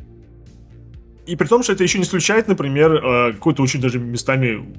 [1.26, 4.74] И при том, что это еще не исключает, например, э, какой-то очень даже местами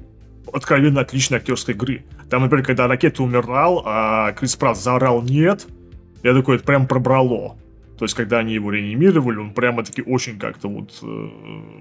[0.51, 2.03] откровенно отличной актерской игры.
[2.29, 5.67] Там, например, когда Ракета умирал, а Крис Пратт заорал «нет»,
[6.23, 7.57] я такой, это прям пробрало.
[8.01, 11.29] То есть, когда они его реанимировали, он прямо таки очень как-то вот, э,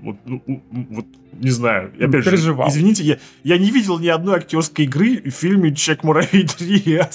[0.03, 0.43] вот, ну,
[0.91, 1.93] вот, не знаю.
[1.97, 2.69] И опять же, Переживал.
[2.69, 7.07] извините, я, я не видел ни одной актерской игры в фильме «Человек муравей 3».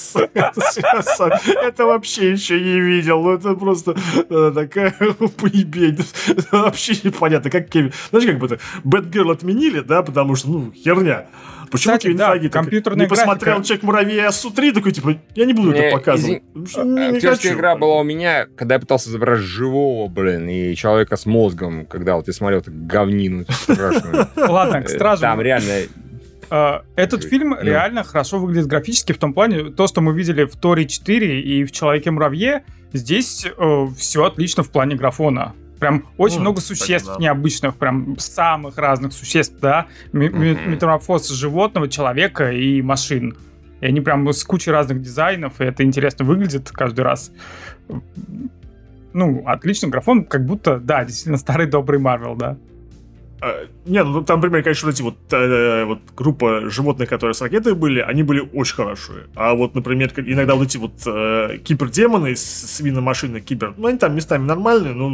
[1.68, 3.22] Это вообще еще не видел.
[3.22, 3.96] Ну, это просто
[4.28, 4.96] э, такая
[5.38, 6.00] поебень.
[6.52, 7.94] Вообще непонятно, как Кевин...
[8.10, 11.28] Знаешь, как бы это, Бэтгерл отменили, да, потому что, ну, херня.
[11.72, 13.68] Почему Кстати, Кевин да, Файги так компьютерная не посмотрел графика.
[13.68, 16.44] «Человек муравей Су-3», такой, типа, я не буду Не, это показывать.
[16.70, 17.50] что не- не хочу.
[17.54, 22.16] игра была у меня, когда я пытался изображать живого, блин, и человека с мозгом, когда
[22.16, 24.28] вот я смотрел эту говнину страшную.
[24.36, 25.32] Ладно, к Э, стражам.
[25.38, 25.72] Там реально...
[26.52, 27.62] Э, Этот фильм Ну.
[27.64, 31.64] реально хорошо выглядит графически в том плане, то, что мы видели в Торе 4 и
[31.64, 33.48] в Человеке-муравье, здесь
[33.98, 35.54] все отлично в плане графона.
[35.80, 37.16] Прям очень Ну, много существ да.
[37.20, 39.88] необычных, прям самых разных существ, да.
[40.14, 40.72] Мгм.
[40.72, 43.36] Метаморфоз животного, человека и машин.
[43.82, 47.32] И они прям с кучей разных дизайнов, и это интересно выглядит каждый раз.
[49.14, 52.58] Ну, отличный графон, как будто, да, действительно старый добрый Марвел, да.
[53.42, 57.42] А, Не, ну там, например, конечно, вот эти вот, э, вот группа животных, которые с
[57.42, 59.24] ракетой были, они были очень хорошие.
[59.36, 64.16] А вот, например, иногда вот эти вот э, кибердемоны, с- свиномашины кибер, ну они там
[64.16, 65.08] местами нормальные, но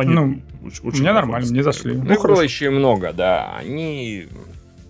[0.00, 1.92] они Ну, очень, у очень меня хорошо нормально, мне зашли.
[1.94, 3.56] Ну, их было еще и много, да.
[3.58, 4.26] Они...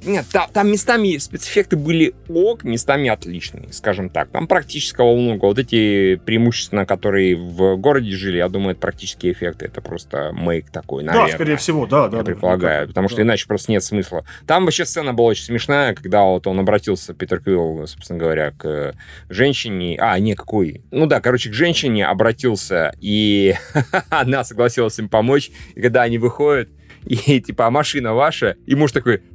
[0.05, 4.29] Нет, та- там, местами спецэффекты были ок, местами отличные, скажем так.
[4.31, 5.47] Там практического много.
[5.47, 9.67] Вот эти преимущественно, которые в городе жили, я думаю, это практические эффекты.
[9.67, 11.29] Это просто мейк такой, наверное.
[11.29, 12.19] Да, скорее всего, да, да.
[12.19, 13.13] я да, предполагаю, ну, потому да.
[13.13, 14.25] что иначе просто нет смысла.
[14.47, 18.95] Там вообще сцена была очень смешная, когда вот он обратился, Питер Квилл, собственно говоря, к
[19.29, 19.97] женщине.
[20.01, 20.83] А, не, какой?
[20.91, 23.55] Ну да, короче, к женщине обратился, и
[24.11, 25.51] она согласилась им помочь.
[25.75, 26.69] И когда они выходят,
[27.07, 28.57] и типа, а машина ваша?
[28.67, 29.23] И муж такой...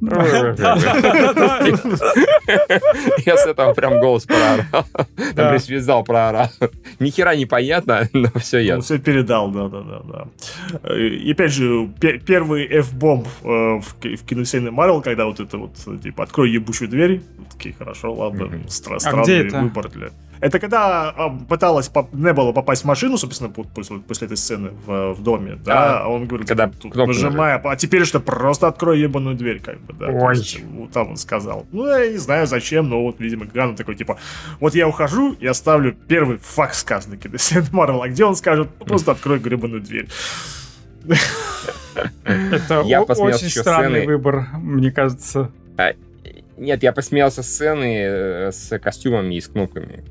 [3.26, 4.64] Я с этого прям голос проорал.
[5.34, 6.48] Там присвязал, проорал.
[6.98, 8.82] Ни хера непонятно, но все ясно.
[8.82, 10.26] все передал, да, да, да, да.
[10.84, 13.46] Э, И опять же, пе- первый F-бомб э,
[13.80, 17.20] в, ки- в киновселенной Марвел, когда вот это вот, типа, открой ебучую дверь.
[17.52, 19.24] Такие, хорошо, ладно, А странный
[19.62, 20.10] выбор для...
[20.40, 24.70] Это когда а, пыталась поп- Небола попасть в машину, собственно, по- после, после этой сцены
[24.86, 28.68] в, в доме, да, А, а он говорит, когда тут нажимая, а теперь что, просто
[28.68, 30.06] открой ебаную дверь, как бы, да.
[30.06, 30.36] Ой.
[30.36, 31.66] есть, вот там он сказал.
[31.72, 34.18] Ну, я не знаю, зачем, но вот, видимо, Ганн такой, типа,
[34.60, 38.86] вот я ухожу, я ставлю первый факт сказанный киновселенной Марвел, а где он скажет, «Ну,
[38.86, 40.08] просто открой гребаную дверь.
[42.24, 44.06] Это Я очень странный сцены.
[44.06, 45.50] выбор, мне кажется.
[46.58, 50.04] Нет, я посмеялся с сцены э, с костюмами и с кнопками.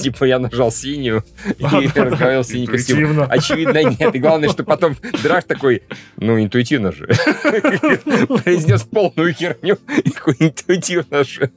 [0.00, 1.24] Типа я нажал синюю
[1.58, 1.64] и
[1.98, 3.22] разговаривал синий костюм.
[3.28, 4.14] Очевидно, нет.
[4.14, 5.82] И главное, что потом Драк такой,
[6.16, 7.06] ну, интуитивно же.
[7.06, 9.78] Произнес полную херню.
[10.38, 11.50] Интуитивно же.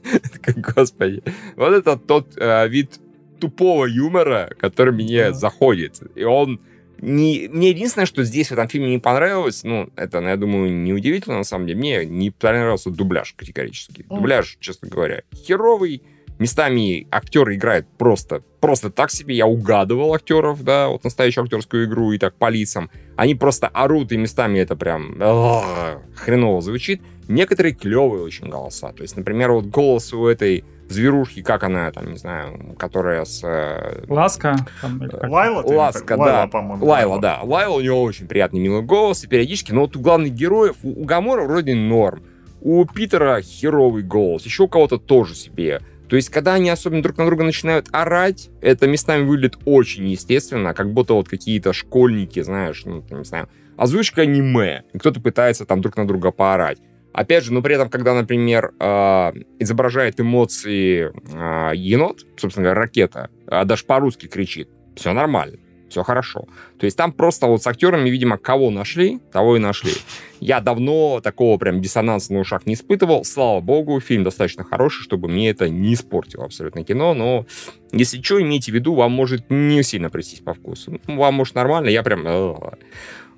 [0.74, 1.22] Господи.
[1.56, 2.98] Вот это тот э, вид
[3.40, 6.00] тупого юмора, который мне заходит.
[6.14, 6.60] И он
[7.00, 10.72] не, мне единственное, что здесь в этом фильме не понравилось, ну, это, ну, я думаю,
[10.72, 14.04] неудивительно, на самом деле, мне не понравился дубляж категорически.
[14.08, 14.16] Мгм.
[14.16, 16.02] Дубляж, честно говоря, херовый.
[16.38, 19.34] Местами актеры играют просто, просто так себе.
[19.34, 22.90] Я угадывал актеров, да, вот настоящую актерскую игру и так по лицам.
[23.16, 27.00] Они просто орут, и местами это прям ах, хреново звучит.
[27.28, 28.92] Некоторые клевые очень голоса.
[28.92, 33.42] То есть, например, вот голос у этой зверушки, как она там, не знаю, которая с...
[33.44, 34.56] э, Ласка.
[34.80, 35.02] там?
[35.30, 35.62] Лайла?
[35.62, 36.22] Ласка, да.
[36.22, 36.86] Лайла, по-моему.
[36.86, 37.40] Лайла, да.
[37.42, 41.02] Лайла у него очень приятный, милый голос, и периодически, но вот у главных героев, у,
[41.02, 42.24] у Гамора вроде норм.
[42.60, 45.80] У Питера херовый голос, еще у кого-то тоже себе.
[46.08, 50.72] То есть, когда они особенно друг на друга начинают орать, это местами выглядит очень естественно,
[50.72, 55.80] как будто вот какие-то школьники, знаешь, ну, не знаю, озвучка аниме, и кто-то пытается там
[55.80, 56.78] друг на друга поорать.
[57.16, 63.30] Опять же, но при этом, когда, например, э, изображает эмоции э, енот, собственно говоря, ракета,
[63.46, 65.56] а даже по-русски кричит, все нормально
[65.88, 66.46] все хорошо.
[66.78, 69.92] То есть там просто вот с актерами, видимо, кого нашли, того и нашли.
[70.40, 73.24] Я давно такого прям диссонанса на ушах не испытывал.
[73.24, 77.14] Слава богу, фильм достаточно хороший, чтобы мне это не испортило абсолютно кино.
[77.14, 77.46] Но
[77.92, 81.00] если что, имейте в виду, вам может не сильно прийтись по вкусу.
[81.06, 82.54] Вам может нормально, я прям э,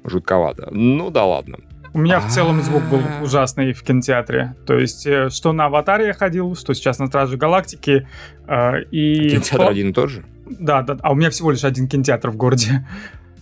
[0.04, 0.68] жутковато.
[0.72, 1.58] Ну да ладно.
[1.94, 4.54] У меня в целом звук был ужасный в кинотеатре.
[4.66, 8.06] То есть, э, что на «Аватаре» я ходил, что сейчас на «Страже Галактики».
[8.46, 9.30] Э, и...
[9.30, 10.24] Кинотеатр один и тот же?
[10.46, 12.86] Да, да, а у меня всего лишь один кинотеатр в городе.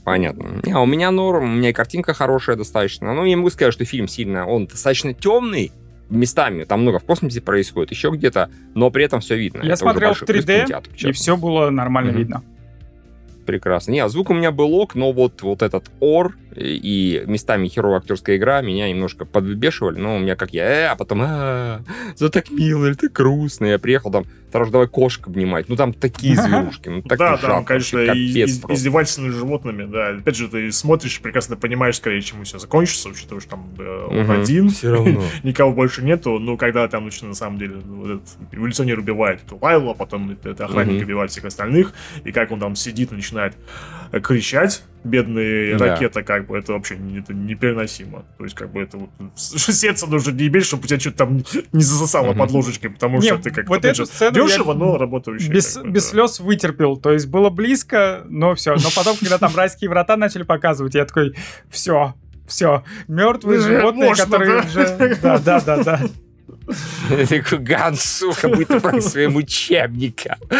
[0.04, 0.60] Понятно.
[0.64, 3.12] Не, а у меня норм, у меня и картинка хорошая достаточно.
[3.12, 5.72] Но я могу сказать, что фильм сильно, он достаточно темный,
[6.08, 9.62] местами, там много в космосе происходит, еще где-то, но при этом все видно.
[9.62, 12.18] Я Это смотрел в 3D, и все было нормально mm-hmm.
[12.18, 12.42] видно
[13.46, 13.92] прекрасно.
[13.92, 17.98] Не, а звук у меня был ок, но вот, вот этот ор и местами херовая
[17.98, 21.82] актерская игра меня немножко подвыбешивали, но у меня как я, э, а потом, а,
[22.16, 23.70] за так мило, или ты грустный.
[23.70, 25.68] Я приехал там, сразу давай кошек обнимать.
[25.68, 30.08] Ну там такие зверушки, ну так Да, там, конечно, издевательство над животными, да.
[30.08, 34.30] Опять же, ты смотришь, прекрасно понимаешь, скорее, чему все закончится, учитывая, что там э, он
[34.30, 34.70] один,
[35.42, 39.90] никого больше нету, но когда там, на самом деле, вот этот эволюционер убивает эту Лайлу,
[39.90, 41.92] а потом это охранник убивает всех остальных,
[42.24, 43.54] и как он там сидит начинает
[44.10, 45.86] кричать, бедные да.
[45.86, 48.24] ракета, как бы, это вообще не, это непереносимо.
[48.38, 51.42] То есть, как бы, это вот, сердце нужно не иметь, чтобы у тебя что-то там
[51.72, 52.38] не засосало угу.
[52.38, 55.48] под ложечкой, потому не, что ты как-то, вот эту же, сцену дешево, но работающий.
[55.48, 56.10] Без, как бы, без да.
[56.10, 58.74] слез вытерпел, то есть, было близко, но все.
[58.74, 61.34] Но потом, когда там райские врата начали показывать, я такой,
[61.70, 62.14] все,
[62.46, 65.16] все, мертвые животные, которые уже...
[65.22, 66.00] Да, да, да, да.
[67.28, 70.36] Такой, Ганс, сука, будет про своим учебником.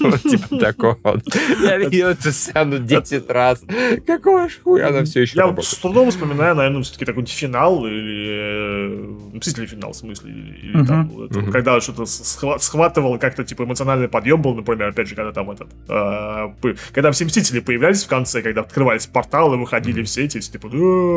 [0.00, 1.20] Вот типа такого.
[1.62, 3.62] Я видел эту сцену 10 раз.
[4.06, 8.28] Какого ж хуя она все еще Я с трудом вспоминаю, наверное, все-таки такой финал или...
[8.30, 10.30] Э, Мстители финал, в смысле.
[10.30, 15.50] Или там, когда что-то схватывало как-то, типа, эмоциональный подъем был, например, опять же, когда там
[15.50, 15.68] этот...
[15.88, 16.54] А,
[16.92, 20.68] когда все Мстители появлялись в конце, когда открывались порталы, выходили все эти, типа,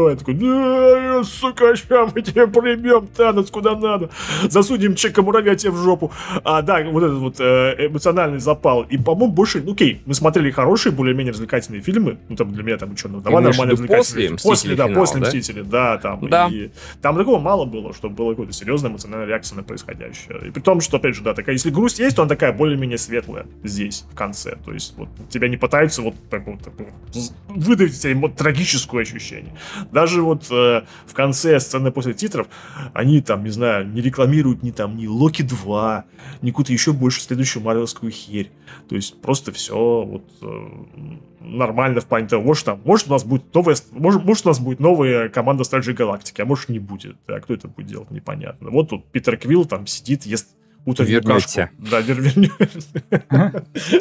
[0.09, 0.35] я такой,
[1.25, 4.09] сука, сейчас мы тебе прибьем Танос куда надо,
[4.49, 6.11] засудим Чека Муравья тебе в жопу.
[6.43, 8.83] А, да, вот этот вот э, эмоциональный запал.
[8.83, 12.17] И, по-моему, больше, ну окей, мы смотрели хорошие, более-менее развлекательные фильмы.
[12.29, 14.31] Ну, там для меня там что, ну, давай нормально развлекательные.
[14.31, 15.27] После, после, да, после да?
[15.27, 16.27] Мстители, да, там.
[16.29, 16.47] Да.
[16.51, 20.47] И, там такого мало было, чтобы была какая-то серьезная эмоциональная реакция на происходящее.
[20.47, 22.97] И при том, что, опять же, да, такая, если грусть есть, то она такая более-менее
[22.97, 24.57] светлая здесь, в конце.
[24.65, 26.89] То есть, вот, тебя не пытаются вот так вот, так вот
[27.47, 29.53] выдавить тебе вот, трагическое ощущение.
[29.91, 32.47] Даже вот э, в конце сцены после титров
[32.93, 36.05] они там, не знаю, не рекламируют ни там, ни Локи 2,
[36.41, 38.51] ни какую-то еще больше следующую марвелскую херь.
[38.89, 40.67] То есть просто все вот э,
[41.39, 44.59] нормально в плане того, что там, может у нас будет новая, может, может у нас
[44.59, 47.17] будет новая команда Стражей Галактики, а может не будет.
[47.27, 48.69] А кто это будет делать, непонятно.
[48.69, 51.69] Вот тут Питер Квилл там сидит, ест утреннюю Вернете.
[51.79, 51.89] кашку.
[51.89, 52.19] Да, вер,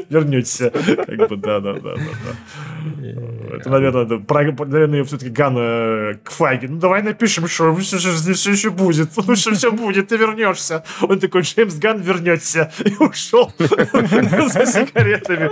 [0.08, 0.58] вернетесь.
[0.58, 3.56] Как бы, да, да, да, да.
[3.56, 6.68] Это, наверное, да, про, наверное, все-таки Гана к Файге.
[6.68, 9.10] Ну, давай напишем, что все, все, все еще будет.
[9.16, 10.84] Ну, что все будет, ты вернешься.
[11.00, 12.72] Он такой, Джеймс Ган вернется.
[12.84, 15.50] И ушел за сигаретами.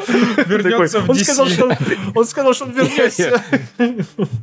[0.49, 1.77] Вернется в он сказал, что
[2.15, 3.43] он сказал, что он вернется.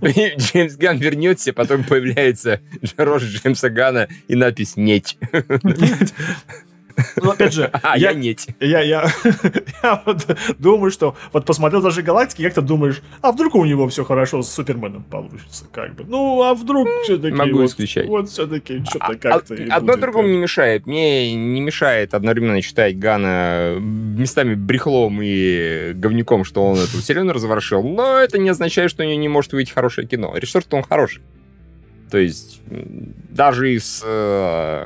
[0.04, 2.62] Джеймс Ган вернется, потом появляется
[2.96, 5.18] рожа Джеймса Гана и надпись «Неть».
[7.18, 8.46] Ну, опять же, а, я, нет.
[8.60, 9.10] Я, я,
[9.84, 10.26] я вот
[10.58, 14.42] думаю, что вот посмотрел даже галактики, как ты думаешь, а вдруг у него все хорошо
[14.42, 16.06] с Суперменом получится, как бы.
[16.06, 17.36] Ну, а вдруг все-таки...
[17.36, 18.08] Могу вот, исключать.
[18.08, 19.56] Вот все-таки что-то а, как-то...
[19.70, 20.88] А, одно другому не мешает.
[20.88, 27.84] Мне не мешает одновременно считать Гана местами брехлом и говнюком, что он эту вселенную разворошил,
[27.84, 30.34] но это не означает, что у него не может выйти хорошее кино.
[30.36, 31.22] Режиссер-то он хороший.
[32.10, 34.86] То есть даже из Э,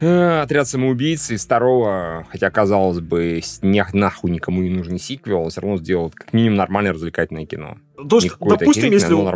[0.00, 5.78] отряд самоубийц из второго, хотя, казалось бы, не нахуй никому не нужный сиквел, все равно
[5.78, 7.78] сделал как минимум нормальное развлекательное кино.
[8.08, 9.26] То есть, допустим, если у,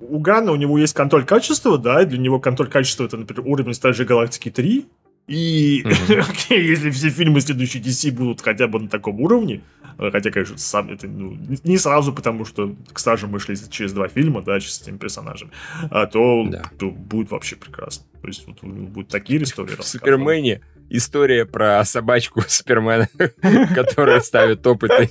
[0.00, 3.46] у Гана у него есть контроль качества, да, и для него контроль качества это, например,
[3.46, 4.86] уровень Стражей Галактики 3,
[5.28, 6.56] и mm-hmm.
[6.56, 10.90] если все фильмы следующие DC будут хотя бы на таком уровне, э, хотя, конечно, сам
[10.90, 14.80] это ну, не сразу, потому что к стажу мы шли через два фильма, да, с
[14.80, 15.50] этими персонажами,
[15.90, 16.64] а, то, да.
[16.78, 18.06] то будет вообще прекрасно.
[18.20, 19.76] То есть вот у него будут такие истории.
[19.76, 23.08] В Супермене история про собачку Супермена,
[23.74, 25.10] которая ставит опыты,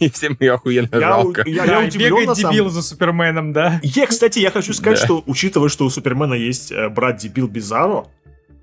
[0.00, 1.42] и всем ее охуенно жалко.
[1.46, 3.80] Я, бегает дебил за Суперменом, да.
[3.82, 8.06] Я, кстати, я хочу сказать, что учитывая, что у Супермена есть э, брат дебил Бизаро,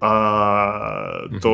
[0.07, 1.51] а, то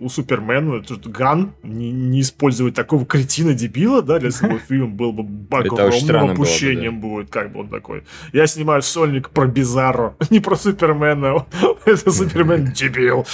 [0.00, 5.24] у Супермена тут Ган не, не использовать такого кретина-дебила, да, для своего фильма был бы
[5.50, 8.04] огромным опущением будет, как бы он такой.
[8.32, 11.46] Я снимаю сольник про Бизарро, не про Супермена.
[11.84, 13.26] Это Супермен-дебил.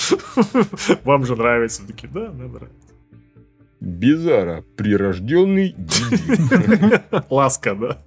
[1.04, 1.86] Вам же нравится.
[1.86, 2.85] Такие, да, мне нравится.
[3.80, 6.98] Бизара, прирожденный дебил.
[7.30, 7.98] Ласка, да?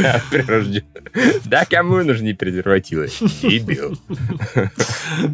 [0.00, 0.86] Да, прирожденный.
[1.44, 3.08] Да, кому нужны презервативы?
[3.42, 3.98] Дебил.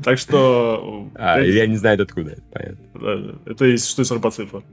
[0.03, 1.09] Так что...
[1.15, 3.39] А, я не знаю, откуда это, понятно.
[3.47, 4.65] Это из, что из робоципа.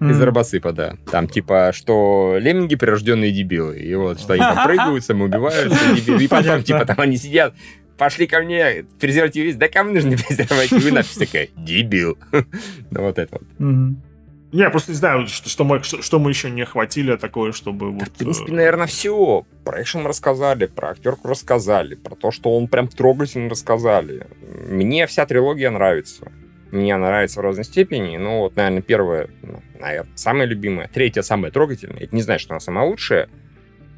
[0.00, 0.96] Из робоципа, да.
[1.10, 3.78] Там типа, что лемминги прирожденные дебилы.
[3.78, 5.78] И вот, что они там прыгают, самоубиваются.
[6.20, 7.54] И потом, типа, там они сидят,
[7.96, 10.92] пошли ко мне, презерватив есть, да кому нужны презервативы?
[10.92, 12.18] Надпись такая, дебил.
[12.90, 13.96] Да вот это вот.
[14.52, 17.90] Не, просто не знаю, что, что, мы, что, что мы еще не охватили такое, чтобы...
[17.90, 18.54] Да, вот, в принципе, э...
[18.54, 19.44] наверное, все.
[19.64, 24.26] Про экшен рассказали, про актерку рассказали, про то, что он прям трогательно рассказали.
[24.68, 26.30] Мне вся трилогия нравится.
[26.70, 28.16] Мне она нравится в разной степени.
[28.16, 30.88] Ну, вот, наверное, первая, ну, наверное, самая любимая.
[30.88, 32.04] Третья самая трогательная.
[32.04, 33.28] Это не значит, что она самая лучшая.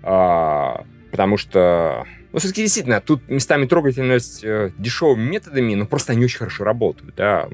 [0.02, 6.24] А, потому что ну, все-таки действительно, тут местами трогательность э, дешевыми методами, но просто они
[6.24, 7.48] очень хорошо работают, да.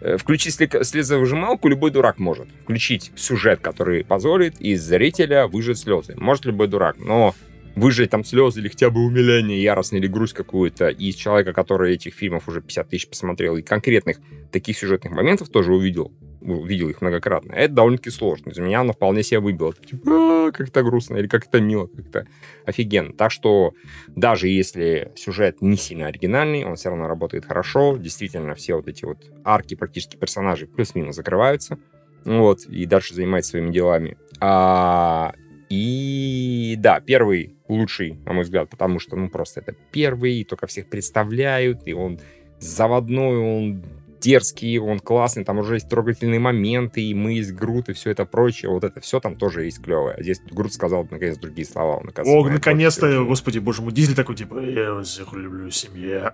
[0.00, 2.48] Э, включить слезовыжималку любой дурак может.
[2.64, 6.14] Включить сюжет, который позволит из зрителя выжать слезы.
[6.16, 7.34] Может любой дурак, но
[7.74, 12.14] выжать там слезы или хотя бы умиление, яростное или грусть какую-то из человека, который этих
[12.14, 14.18] фильмов уже 50 тысяч посмотрел и конкретных
[14.50, 18.50] таких сюжетных моментов тоже увидел, видел их многократно, это довольно-таки сложно.
[18.50, 19.72] Из меня оно вполне себе выбило.
[19.72, 22.26] Типа, «А, как-то грустно или как-то мило, как-то
[22.64, 23.12] офигенно.
[23.12, 23.72] Так что
[24.08, 27.96] даже если сюжет не сильно оригинальный, он все равно работает хорошо.
[27.96, 31.78] Действительно, все вот эти вот арки практически персонажей плюс-минус закрываются.
[32.24, 34.16] Вот, и дальше занимается своими делами.
[34.40, 35.32] А,
[35.68, 40.66] и да, первый лучший, на мой взгляд, потому что, ну, просто это первый, и только
[40.66, 42.18] всех представляют, и он
[42.60, 43.84] заводной, он
[44.22, 48.24] дерзкий, он классный, там уже есть трогательные моменты, и мы есть Грут, и все это
[48.24, 48.70] прочее.
[48.70, 50.14] Вот это все там тоже есть клевое.
[50.16, 51.96] А здесь Грут сказал, наконец, другие слова.
[51.96, 56.32] Он, О, наконец-то, господи, боже мой, Дизель такой, типа, я вас всех люблю, семья.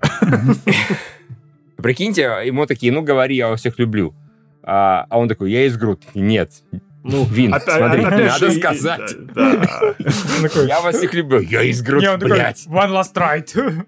[1.77, 4.15] Прикиньте, ему такие, ну, говори, я вас всех люблю.
[4.63, 6.03] А, а он такой, я из Грут.
[6.15, 6.51] Нет,
[7.05, 9.17] ну, Вин, опять, смотри, опять надо же, сказать.
[9.35, 10.63] Да, да.
[10.63, 11.41] Я вас всех люблю.
[11.41, 12.67] Я из Грут, блядь.
[12.67, 13.87] One last ride.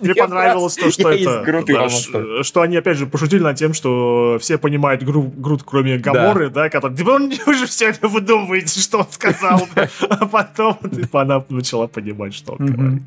[0.00, 2.42] Мне понравилось то, что это...
[2.42, 6.96] Что они, опять же, пошутили над тем, что все понимают Грут, кроме Гаморы, да, который...
[6.96, 9.68] Типа, вы же все это выдумываете, что он сказал.
[10.00, 13.02] А потом, типа, она начала понимать, что он говорит.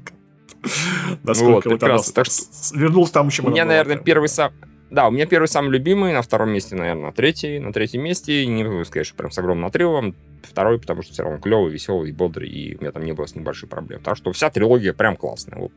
[1.24, 2.14] Насколько вот.
[2.14, 2.78] Так что...
[2.78, 4.52] Вернулся там еще У меня, наверное, первый сам...
[4.92, 7.60] Да, у меня первый самый любимый, на втором месте, наверное, третий.
[7.60, 10.16] На третьем месте, не могу сказать, что прям с огромным отрывом.
[10.44, 13.36] Второй, потому что все равно клевый, веселый, бодрый, и у меня там не было с
[13.36, 14.02] ним больших проблем.
[14.02, 15.60] Так что вся трилогия прям классная.
[15.60, 15.72] Вот.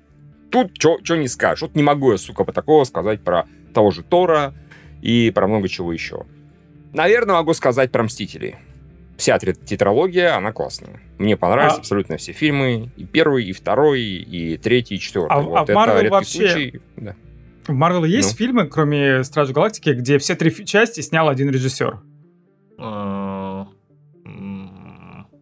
[0.51, 1.63] Тут что не скажешь.
[1.63, 4.55] Вот не могу я, сука, по такого сказать про того же Тора
[5.03, 6.25] и про много чего еще.
[6.93, 8.57] Наверное, могу сказать про Мстителей.
[9.17, 11.01] Вся тетралогия, она классная.
[11.19, 11.79] Мне понравились а...
[11.79, 12.91] абсолютно все фильмы.
[12.97, 15.33] И первый, и второй, и третий, и четвертый.
[15.33, 16.49] А, вот а это Marvel вообще...
[16.49, 16.81] случай.
[16.97, 17.15] Да.
[17.67, 18.37] В Марвел есть ну.
[18.37, 22.01] фильмы, кроме Стражи Галактики, где все три части снял один режиссер?
[22.79, 23.67] А,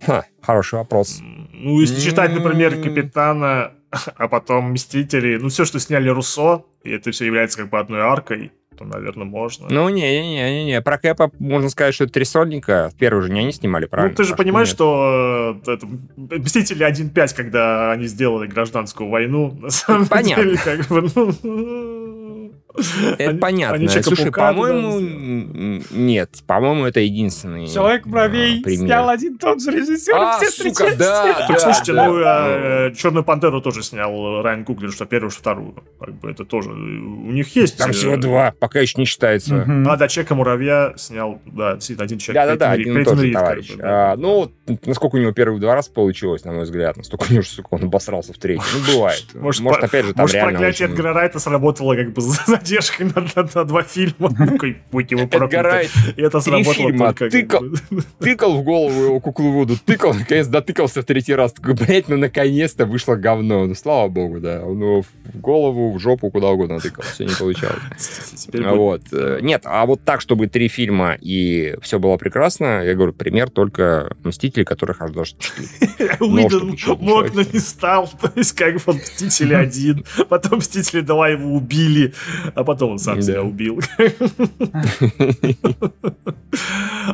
[0.03, 1.21] Ха, хороший вопрос.
[1.53, 3.73] Ну, если читать, например, Капитана,
[4.16, 8.01] а потом Мстители, ну, все, что сняли Руссо, и это все является как бы одной
[8.01, 9.66] аркой, то, наверное, можно.
[9.68, 12.91] Ну, не-не-не, про Кэпа можно сказать, что это три сольника.
[12.99, 14.11] Первый же не они снимали, правильно?
[14.11, 14.75] Ну, ты же понимаешь, нет.
[14.77, 20.45] что э, это, Мстители 1.5, когда они сделали гражданскую войну, на самом Понятно.
[20.45, 21.35] деле, как бы, ну,
[22.75, 23.77] это они, понятно.
[23.77, 30.14] Они Слушай, по-моему, нет, по-моему, это единственный Человек муравей а, снял один тот же режиссер,
[30.14, 32.47] а, все сука, да, да, Слушайте, да, ну, да.
[32.49, 35.75] Э, Черную пантеру тоже снял Райан Куглер, что первую, что вторую.
[35.99, 36.71] Как бы это тоже...
[36.71, 37.77] У них есть...
[37.77, 39.57] Там всего э, два, пока еще не считается.
[39.57, 39.89] Угу.
[39.89, 42.43] А, да, Человека муравья снял, да, действительно, один человек.
[42.43, 43.68] Да-да-да, один и тот же товарищ.
[43.68, 44.12] Как бы, да.
[44.12, 44.53] а, ну,
[44.85, 47.85] насколько у него первые два раза получилось, на мой взгляд, настолько у него, сука, он
[47.85, 48.62] обосрался в третий.
[48.75, 49.25] Ну, бывает.
[49.35, 50.51] Может, опять же, там реально...
[50.51, 54.35] Может, проклятие Эдгара Райта сработало как бы за задержкой на, на, на два фильма.
[54.39, 55.89] Такой, будь его проклятый.
[56.17, 57.31] И это сработало только...
[57.31, 57.65] Тыкал,
[58.19, 61.53] тыкал в голову его кукловоду, тыкал, наконец дотыкался в третий раз.
[61.53, 63.67] Такой, блядь, ну наконец-то вышло говно.
[63.67, 64.61] Ну, слава богу, да.
[64.61, 67.05] Ну, в голову, в жопу, куда угодно тыкал.
[67.05, 67.81] Все не получалось.
[68.81, 69.03] Вот.
[69.13, 73.51] Э, нет, а вот так, чтобы три фильма и все было прекрасно, я говорю, пример
[73.51, 76.17] только Мстители, которых аж даже четыре.
[76.21, 78.11] Уидон мог, но не стал.
[78.21, 82.13] То есть, как бы Мстители один, потом Мстители два его убили,
[82.55, 83.80] а потом он сам себя убил.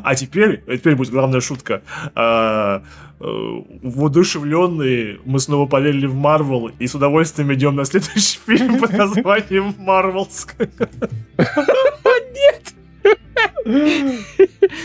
[0.02, 1.82] А теперь, теперь будет главная шутка.
[2.14, 2.82] А,
[3.20, 3.24] э,
[3.82, 9.74] воодушевленные мы снова поверили в Марвел и с удовольствием идем на следующий фильм под названием
[9.78, 10.46] Марвелс.
[12.34, 12.74] Нет!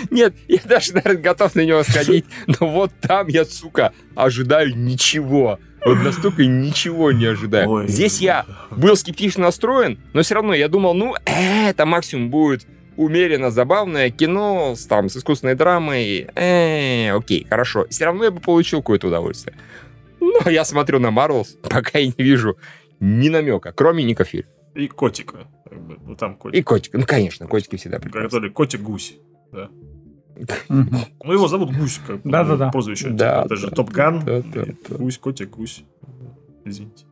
[0.09, 5.59] Нет, я даже, наверное, готов на него сходить, но вот там я, сука, ожидаю ничего.
[5.86, 7.69] Вот настолько ничего не ожидаю.
[7.69, 7.88] Ой.
[7.88, 12.67] Здесь я был скептично настроен, но все равно я думал, ну, это максимум будет
[12.97, 16.27] умеренно забавное кино с, там, с искусственной драмой.
[16.36, 17.88] Э, окей, хорошо.
[17.89, 19.55] Все равно я бы получил какое-то удовольствие.
[20.19, 22.57] Но я смотрю на Марвелс, пока я не вижу
[22.99, 24.45] ни намека, кроме Ника Филь.
[24.75, 25.47] И котика.
[26.05, 26.59] Ну, там котик.
[26.59, 26.93] И котик.
[26.93, 28.29] Ну, конечно, котики всегда прекрасны.
[28.29, 29.17] Который котик-гусь.
[29.51, 29.69] Да.
[30.69, 32.69] Ну, его зовут Гусь, как Да-да-да.
[32.69, 33.09] прозвище.
[33.09, 34.23] Да, это же Топган.
[34.89, 35.84] Гусь, котик, Гусь.
[36.65, 37.05] Извините.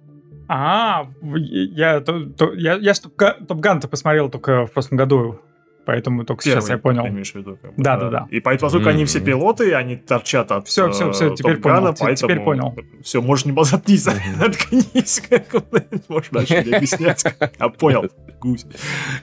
[0.51, 5.39] А, я, то, то, я, я Топган-то посмотрел только в прошлом году,
[5.85, 7.05] поэтому только Первый, сейчас я понял.
[7.07, 7.55] имеешь в виду?
[7.61, 8.27] Как бы, да, да, да.
[8.31, 8.89] И поскольку mm-hmm.
[8.89, 12.15] они все пилоты, они торчат от Все, все, все, теперь понял, поэтому...
[12.15, 12.75] теперь понял.
[13.03, 15.21] Все, можешь не заткнись, заткнись,
[16.07, 17.23] можешь дальше не объяснять.
[17.59, 18.09] А понял,
[18.39, 18.65] гусь,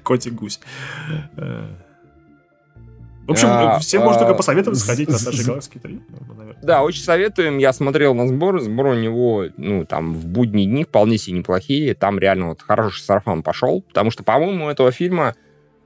[0.05, 0.61] котик-гусь.
[3.27, 6.01] В общем, а, всем можно только посоветовать сходить на наши Галактики 3.
[6.63, 7.59] Да, очень советуем.
[7.59, 8.61] Я смотрел на сбор.
[8.61, 11.95] Сбор у него, ну, там, в будние дни вполне себе неплохие.
[11.95, 13.83] Там реально вот хороший сарафан пошел.
[13.83, 15.35] Потому что, по-моему, у этого фильма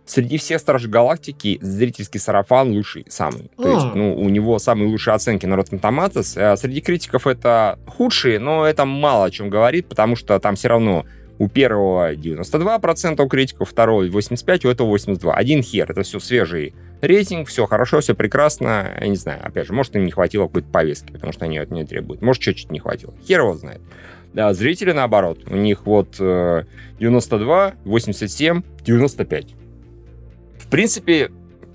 [0.05, 3.51] среди всех Стражей Галактики зрительский сарафан лучший самый.
[3.57, 6.39] То есть, ну, у него самые лучшие оценки на Rotten Tomatoes.
[6.39, 10.69] А среди критиков это худшие, но это мало о чем говорит, потому что там все
[10.69, 11.07] равно
[11.41, 15.33] у первого 92% у критиков, второго 85%, у этого 82%.
[15.33, 18.95] Один хер, это все свежий рейтинг, все хорошо, все прекрасно.
[19.01, 21.71] Я не знаю, опять же, может, им не хватило какой-то повестки, потому что они от
[21.71, 22.21] нее требуют.
[22.21, 23.15] Может, чуть-чуть не хватило.
[23.27, 23.81] Хер его знает.
[24.35, 25.41] Да, зрители наоборот.
[25.47, 29.47] У них вот 92, 87, 95.
[30.59, 31.31] В принципе,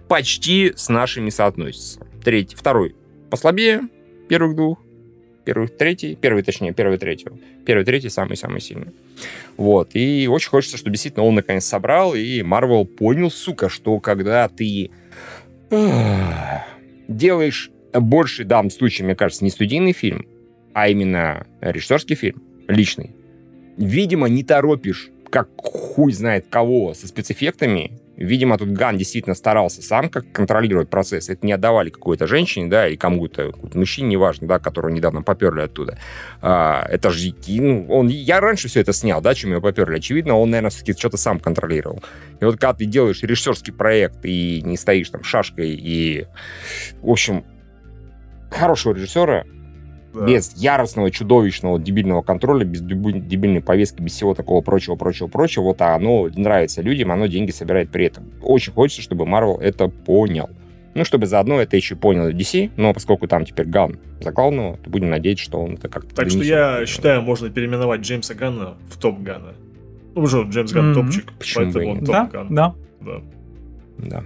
[0.08, 2.02] почти с нашими соотносится.
[2.24, 2.96] Третий, второй
[3.32, 3.82] послабее
[4.30, 4.78] первых двух,
[5.46, 7.28] первый, третий, первый, точнее, первый, третий.
[7.66, 8.92] Первый, третий самый-самый сильный.
[9.58, 9.92] Вот.
[9.94, 14.90] И очень хочется, чтобы действительно он наконец собрал, и Марвел понял, сука, что когда ты
[17.08, 20.26] делаешь больше, в данном случае, мне кажется, не студийный фильм,
[20.74, 23.16] а именно режиссерский фильм, личный,
[23.78, 30.10] видимо, не торопишь, как хуй знает кого, со спецэффектами, Видимо, тут Ган действительно старался сам
[30.10, 31.30] как контролировать процесс.
[31.30, 35.98] Это не отдавали какой-то женщине, да, или кому-то, мужчине, неважно, да, которого недавно поперли оттуда.
[36.42, 39.98] А, это же, ну, он, я раньше все это снял, да, чем его поперли.
[39.98, 42.04] Очевидно, он, наверное, все-таки что-то сам контролировал.
[42.40, 46.26] И вот когда ты делаешь режиссерский проект и не стоишь там шашкой и,
[47.02, 47.44] в общем,
[48.50, 49.46] хорошего режиссера,
[50.16, 50.26] да.
[50.26, 55.82] без яростного, чудовищного, дебильного контроля, без дебильной повестки, без всего такого прочего, прочего, прочего, вот
[55.82, 58.32] оно нравится людям, оно деньги собирает при этом.
[58.42, 60.50] Очень хочется, чтобы Marvel это понял.
[60.94, 64.90] Ну, чтобы заодно это еще понял DC, но поскольку там теперь Ган за главного, то
[64.90, 66.16] будем надеяться, что он это как-то...
[66.16, 69.56] Так что я считаю, можно переименовать Джеймса Ганна в Топ Гана.
[70.16, 70.94] Ну, уже Джеймс Ган mm-hmm.
[70.94, 72.56] топчик, Почему поэтому он Top Gun.
[72.56, 73.22] Да, да.
[73.98, 74.24] Да.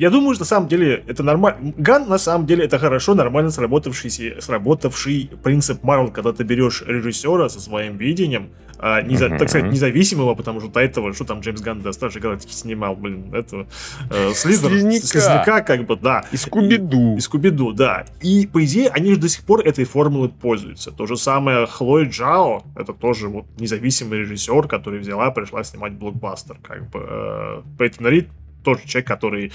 [0.00, 1.74] Я думаю, что на самом деле это нормально.
[1.76, 7.50] Ган на самом деле это хорошо, нормально сработавшийся, сработавший принцип Марвел, когда ты берешь режиссера
[7.50, 8.48] со своим видением,
[8.78, 9.36] а, не, uh-huh.
[9.36, 12.96] так сказать, независимого, потому что до этого, что там Джеймс Ганн до Стражей Галактики снимал,
[12.96, 13.66] блин, это
[14.10, 14.70] э, Слизнер,
[15.02, 16.24] Слизняка, как бы, да.
[16.32, 17.16] И Скуби-Ду.
[17.16, 18.06] И, и Скуби-Ду, да.
[18.22, 20.92] И, по идее, они же до сих пор этой формулой пользуются.
[20.92, 26.56] То же самое Хлоя Джао, это тоже вот независимый режиссер, который взяла, пришла снимать блокбастер,
[26.62, 27.04] как бы.
[27.06, 28.30] Э, Пейтон Рид
[28.62, 29.52] тоже человек, который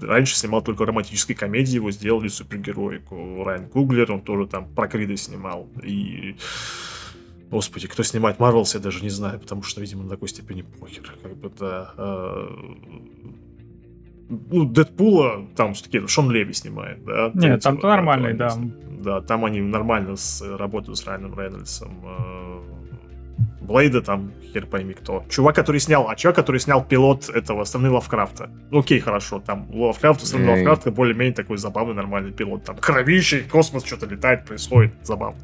[0.00, 3.44] раньше снимал только романтические комедии, его сделали супергероику.
[3.44, 5.68] Райан Куглер, он тоже там про Крида снимал.
[5.82, 6.36] И
[7.50, 11.14] Господи, кто снимает Marvels, я даже не знаю, потому что, видимо, на такой степени похер.
[11.22, 11.92] Как бы, да.
[11.96, 12.48] Э,
[14.28, 17.30] ну, Дэдпула там все-таки Шон Леви снимает, да?
[17.34, 18.54] Нет, там-то нормальный, да.
[19.00, 21.92] Да, там они нормально с, работают с Райаном Рейнольдсом.
[22.04, 22.62] Э,
[23.60, 25.24] Блейда там, хер пойми кто.
[25.28, 28.50] Чувак, который снял, а чувак, который снял пилот этого страны Лавкрафта.
[28.70, 30.56] Ну окей, хорошо, там Лавкрафт, страны mm.
[30.56, 32.64] Лавкрафта более-менее такой забавный, нормальный пилот.
[32.64, 35.40] Там кровище, космос что-то летает, происходит, забавно.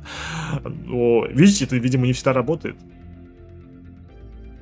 [0.64, 2.76] Но, видите, это, видимо, не всегда работает.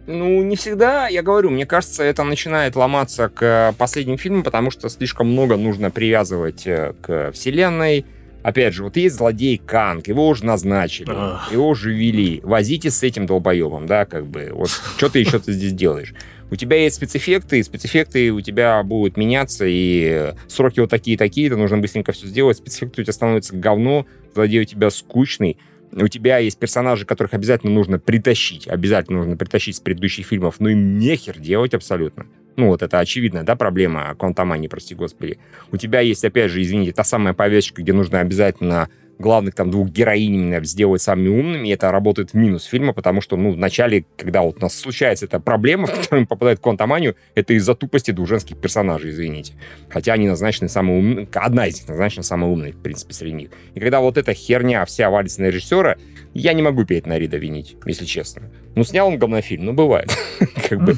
[0.07, 4.89] Ну, не всегда, я говорю, мне кажется, это начинает ломаться к последним фильмам, потому что
[4.89, 8.05] слишком много нужно привязывать э, к вселенной,
[8.43, 11.11] Опять же, вот есть злодей Канг, его уже назначили,
[11.53, 12.41] его уже вели.
[12.43, 14.51] Возитесь с этим долбоебом, да, как бы.
[14.53, 16.15] Вот что ты еще ты здесь делаешь?
[16.51, 21.79] У тебя есть спецэффекты, и спецэффекты у тебя будут меняться, и сроки вот такие-такие, нужно
[21.79, 22.59] быстренько все сделать.
[22.59, 25.57] Спецэффекты у тебя становятся говно, злодей у тебя скучный.
[25.93, 30.71] У тебя есть персонажи, которых обязательно нужно притащить, обязательно нужно притащить с предыдущих фильмов, но
[30.71, 32.27] им нехер делать абсолютно.
[32.57, 35.39] Ну, вот это очевидная, да, проблема квантомании, прости господи.
[35.71, 38.89] У тебя есть, опять же, извините, та самая повестка, где нужно обязательно
[39.23, 43.37] главных там двух героинь именно сделать самыми умными, это работает в минус фильма, потому что,
[43.37, 47.17] ну, в начале, когда вот у нас случается эта проблема, в которую попадает в Квантоманию,
[47.35, 49.55] это из-за тупости двух женских персонажей, извините.
[49.89, 53.51] Хотя они назначены самые умные, одна из них назначена самой умной, в принципе, среди них.
[53.75, 55.97] И когда вот эта херня вся валится на режиссера,
[56.35, 58.43] я не могу Петь Нарида винить, если честно.
[58.75, 60.11] Ну, снял он говнофильм, ну, бывает.
[60.69, 60.97] Как бы,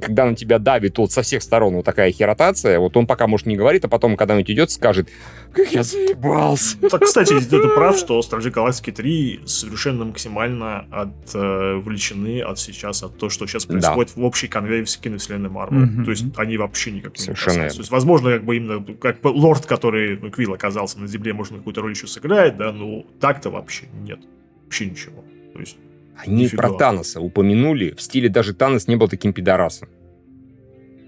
[0.00, 3.46] когда на тебя давит вот со всех сторон вот такая херотация, вот он пока, может,
[3.46, 5.08] не говорит, а потом, когда-нибудь идет, скажет,
[5.52, 6.76] как я заебался.
[6.78, 13.30] Так, кстати, ты прав, что Стражи Галактики 3 совершенно максимально отвлечены от сейчас, от того,
[13.30, 16.04] что сейчас происходит в общей конвейере киновселенной Марвел.
[16.04, 17.76] То есть они вообще никак не касаются.
[17.76, 21.32] То есть, возможно, как бы именно как бы лорд, который, ну, Квилл оказался на земле,
[21.32, 24.20] может, какую-то роль еще сыграет, да, но так-то вообще нет.
[24.64, 25.24] Вообще ничего.
[25.52, 25.76] То есть
[26.16, 26.62] они Нифига.
[26.62, 27.94] про Таноса упомянули.
[27.96, 29.88] В стиле даже Танос не был таким пидорасом.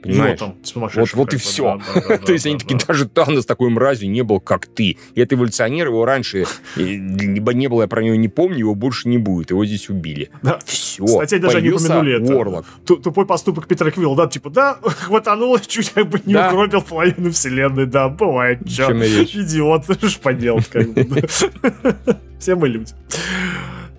[0.04, 0.38] Понимаешь?
[0.38, 1.78] Там, вот, вот и все.
[1.78, 4.96] Да, да, да, То есть они такие, даже Танос такой мразью не был, как ты.
[5.14, 6.46] И это эволюционер, его раньше
[6.76, 9.50] либо не было, я про него не помню, его больше не будет.
[9.50, 10.30] Его здесь убили.
[10.42, 10.58] Да.
[10.64, 11.04] Все.
[11.04, 12.34] Кстати, даже они упомянули это.
[12.34, 12.66] Уорлок.
[12.84, 17.86] Тупой поступок Питера Квилла, да, типа, да, хватануло, чуть как бы не угробил половину вселенной,
[17.86, 18.60] да, бывает.
[18.68, 18.92] Чё?
[18.92, 21.24] Идиот, ж поделать, как бы.
[22.38, 22.92] Все мы люди.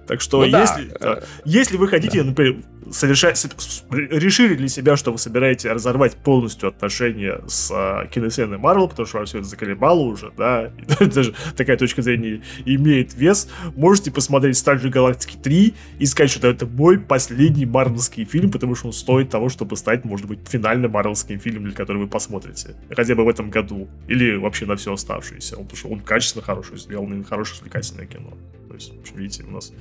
[0.07, 1.21] Так что, ну, если, да.
[1.45, 2.29] если вы хотите, да.
[2.29, 2.57] например,
[2.91, 3.43] совершать,
[3.89, 9.17] решили для себя, что вы собираете разорвать полностью отношения с а, киновселенной Марвел, потому что
[9.17, 14.57] вам все это заколебало уже, да, и даже такая точка зрения имеет вес, можете посмотреть
[14.57, 19.29] Стражи Галактики 3 и сказать, что это мой последний марвелский фильм, потому что он стоит
[19.29, 22.75] того, чтобы стать, может быть, финальным марвелским фильмом, для которого вы посмотрите.
[22.95, 23.87] Хотя бы в этом году.
[24.07, 25.55] Или вообще на все оставшееся.
[25.55, 28.33] Потому что он качественно хороший сделан, хорошее развлекательное кино.
[28.75, 29.71] То есть, видите, у нас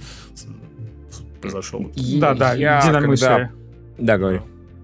[1.41, 1.91] произошел.
[2.21, 3.51] Да, да, я когда...
[3.99, 4.43] Да, говорю.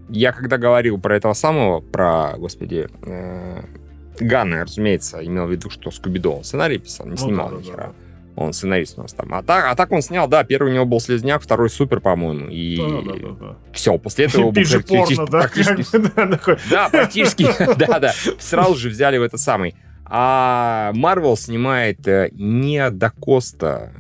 [0.09, 3.63] Я когда говорил про этого самого, про, господи, э,
[4.19, 7.63] Ганна, разумеется, имел в виду, что Скубидо он сценарий писал, не ну, снимал да, ни
[7.63, 7.77] хера.
[7.77, 7.95] Да, да.
[8.43, 9.33] Он сценарист у нас там.
[9.33, 12.49] А так, а так он снял, да, первый у него был Слезняк, второй Супер, по-моему.
[12.49, 13.57] И да, да, да, да.
[13.73, 14.53] все, после этого...
[14.53, 16.59] Пиши порно, да?
[16.71, 17.47] Да, практически,
[17.77, 18.13] да-да.
[18.41, 19.77] Сразу же взяли в этот самый
[20.13, 23.93] а Марвел снимает э, не до Коста.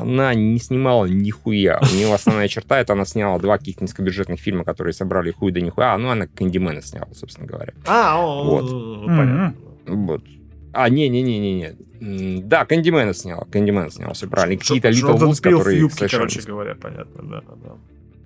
[0.00, 1.78] Она не снимала нихуя.
[1.78, 5.60] У нее основная черта, это она сняла два каких-то низкобюджетных фильма, которые собрали хуй да
[5.60, 5.92] нихуя.
[5.92, 7.74] А, ну, она Кэндимена сняла, собственно говоря.
[7.86, 9.06] А, вот.
[9.06, 9.54] понятно.
[9.86, 10.24] Вот.
[10.72, 12.40] А, не-не-не-не-не.
[12.40, 13.44] Да, Кэндимена сняла.
[13.44, 14.58] Кэндимена сняла, все правильно.
[14.58, 17.76] Какие-то Литл Вудс, которые короче говоря, понятно, да, да.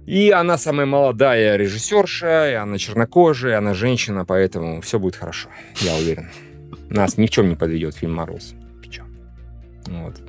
[0.07, 5.49] И она самая молодая режиссерша, и она чернокожая, и она женщина, поэтому все будет хорошо,
[5.81, 6.31] я уверен.
[6.91, 8.55] Нас ни в чем не подведет фильм «Мороз».
[9.89, 10.20] Вот.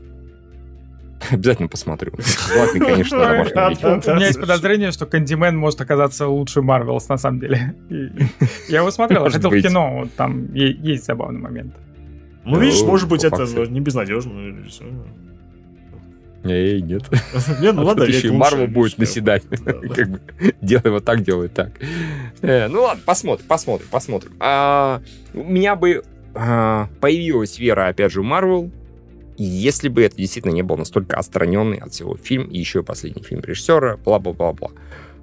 [1.32, 2.14] Обязательно посмотрю.
[2.18, 7.76] Желательно, конечно, У меня есть подозрение, что Кандимен может оказаться лучше Марвелс, на самом деле.
[8.70, 11.76] Я его смотрел, я хотел в кино, вот там есть забавный момент.
[12.46, 14.34] Ну, видишь, может быть, это не безнадежно.
[16.44, 17.04] Эй, нет.
[17.60, 19.44] Не, ну ладно, еще Марвел будет наседать.
[19.50, 20.22] Как бы
[20.62, 21.72] делай вот так, делай так.
[22.42, 24.32] Э, ну ладно, посмотрим, посмотрим, посмотрим.
[24.40, 25.02] А,
[25.34, 26.04] у меня бы
[26.38, 28.72] появилась вера, опять же, в Марвел,
[29.38, 33.24] если бы это действительно не был настолько отстраненный от всего фильм, и еще и последний
[33.24, 34.72] фильм режиссера, бла-бла-бла-бла.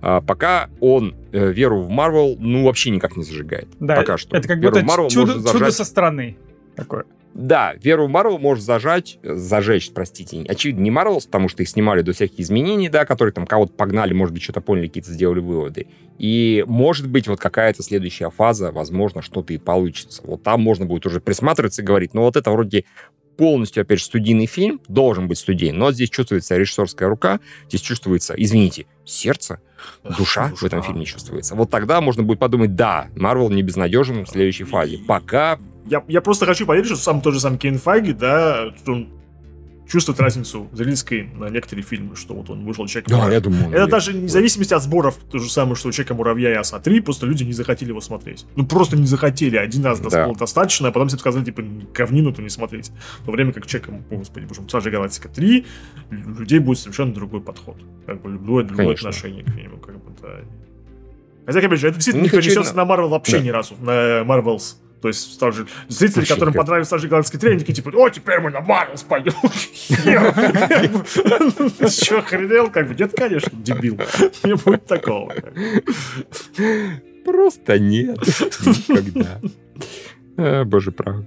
[0.01, 3.69] А, пока он э, веру в Марвел, ну, вообще никак не зажигает.
[3.81, 4.37] Да, пока что.
[4.37, 5.53] Это как веру будто чудо, зажать...
[5.53, 6.37] чудо со стороны.
[6.77, 7.07] Такое.
[7.35, 12.03] Да, веру в Марвел может зажать, зажечь, простите, очевидно, не Марвел, потому что их снимали
[12.03, 15.89] до всяких изменений, да, которые там кого-то погнали, может быть, что-то поняли, какие-то сделали выводы.
[16.17, 20.23] И может быть вот какая-то следующая фаза, возможно, что-то и получится.
[20.25, 22.85] Вот там можно будет уже присматриваться и говорить, ну вот это вроде
[23.37, 28.35] полностью, опять же, студийный фильм, должен быть студийный, но здесь чувствуется режиссерская рука, здесь чувствуется,
[28.37, 29.61] извините, сердце,
[30.05, 31.57] душа, душа в этом фильме чувствуется.
[31.57, 34.99] Вот тогда можно будет подумать, да, Марвел не безнадежен в следующей фазе.
[35.09, 39.09] Пока я, я просто хочу поверить, что сам тот же сам Кейн Файги, да, он
[39.87, 43.09] чувствует разницу зрительской на некоторые фильмы, что вот он вышел человек.
[43.09, 43.71] Да, я думаю.
[43.71, 46.79] Это даже не зависимости от сборов, то же самое, что у человека муравья и оса
[46.79, 48.47] 3, просто люди не захотели его смотреть.
[48.57, 49.57] Ну просто не захотели.
[49.57, 50.27] Один раз да.
[50.27, 51.63] было достаточно, а потом все сказали, типа,
[51.93, 52.91] говнину то не смотреть.
[53.21, 55.67] В то время как человек, о, господи, боже, Сажа Галактика 3,
[56.11, 57.77] у людей будет совершенно другой подход.
[58.07, 59.11] Как бы любое другое Конечно.
[59.11, 59.77] отношение к нему.
[59.79, 60.29] Как бы, да.
[61.47, 63.45] Хотя, опять же, это действительно не перенесется на Марвел вообще да.
[63.45, 63.75] ни разу.
[63.81, 68.09] На Marvels то есть тоже зрители, Вообще, которым понравился Стражи Галактический тренинг, такие типа, о,
[68.09, 69.35] теперь мы на Марвел пойдем.
[71.91, 72.71] Че, охренел?
[72.71, 73.99] Как бы, нет, конечно, дебил.
[74.45, 75.35] Не будет такого.
[77.23, 78.17] Просто нет.
[78.17, 79.41] Никогда.
[80.39, 81.27] А, боже правый.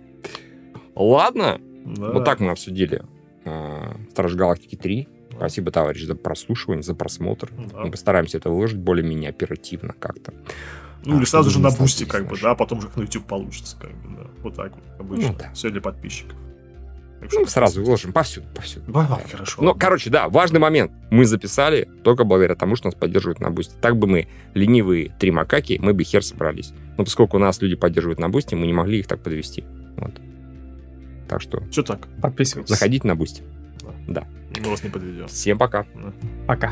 [0.95, 1.61] Ладно.
[1.85, 3.03] Вот так мы обсудили
[3.45, 5.07] а, Страж Галактики 3.
[5.33, 7.51] Спасибо, товарищ, за прослушивание, за просмотр.
[7.75, 10.33] Мы постараемся это выложить более-менее оперативно как-то.
[11.05, 13.25] Ну, А, или сразу же на бусте, как бы, да, а потом же на YouTube
[13.25, 14.27] получится, как бы, да.
[14.43, 15.29] Вот так вот, обычно.
[15.31, 15.51] Ну, да.
[15.53, 16.35] Все для подписчиков.
[17.19, 18.91] Так что Ну, сразу выложим повсюду, повсюду.
[18.91, 19.61] Давай, хорошо.
[19.63, 20.91] Ну, короче, да, важный момент.
[21.09, 23.73] Мы записали только благодаря тому, что нас поддерживают на бусте.
[23.81, 26.73] Так бы мы, ленивые три макаки, мы бы хер собрались.
[26.97, 29.63] Но поскольку нас люди поддерживают на Boosty, мы не могли их так подвести.
[29.97, 30.13] Вот.
[31.27, 32.07] Так что Все так.
[32.21, 32.69] Подписывайтесь.
[32.69, 33.41] заходите на Boosty.
[34.07, 35.27] Мы вас не подведем.
[35.27, 35.85] Всем пока.
[36.47, 36.71] Пока.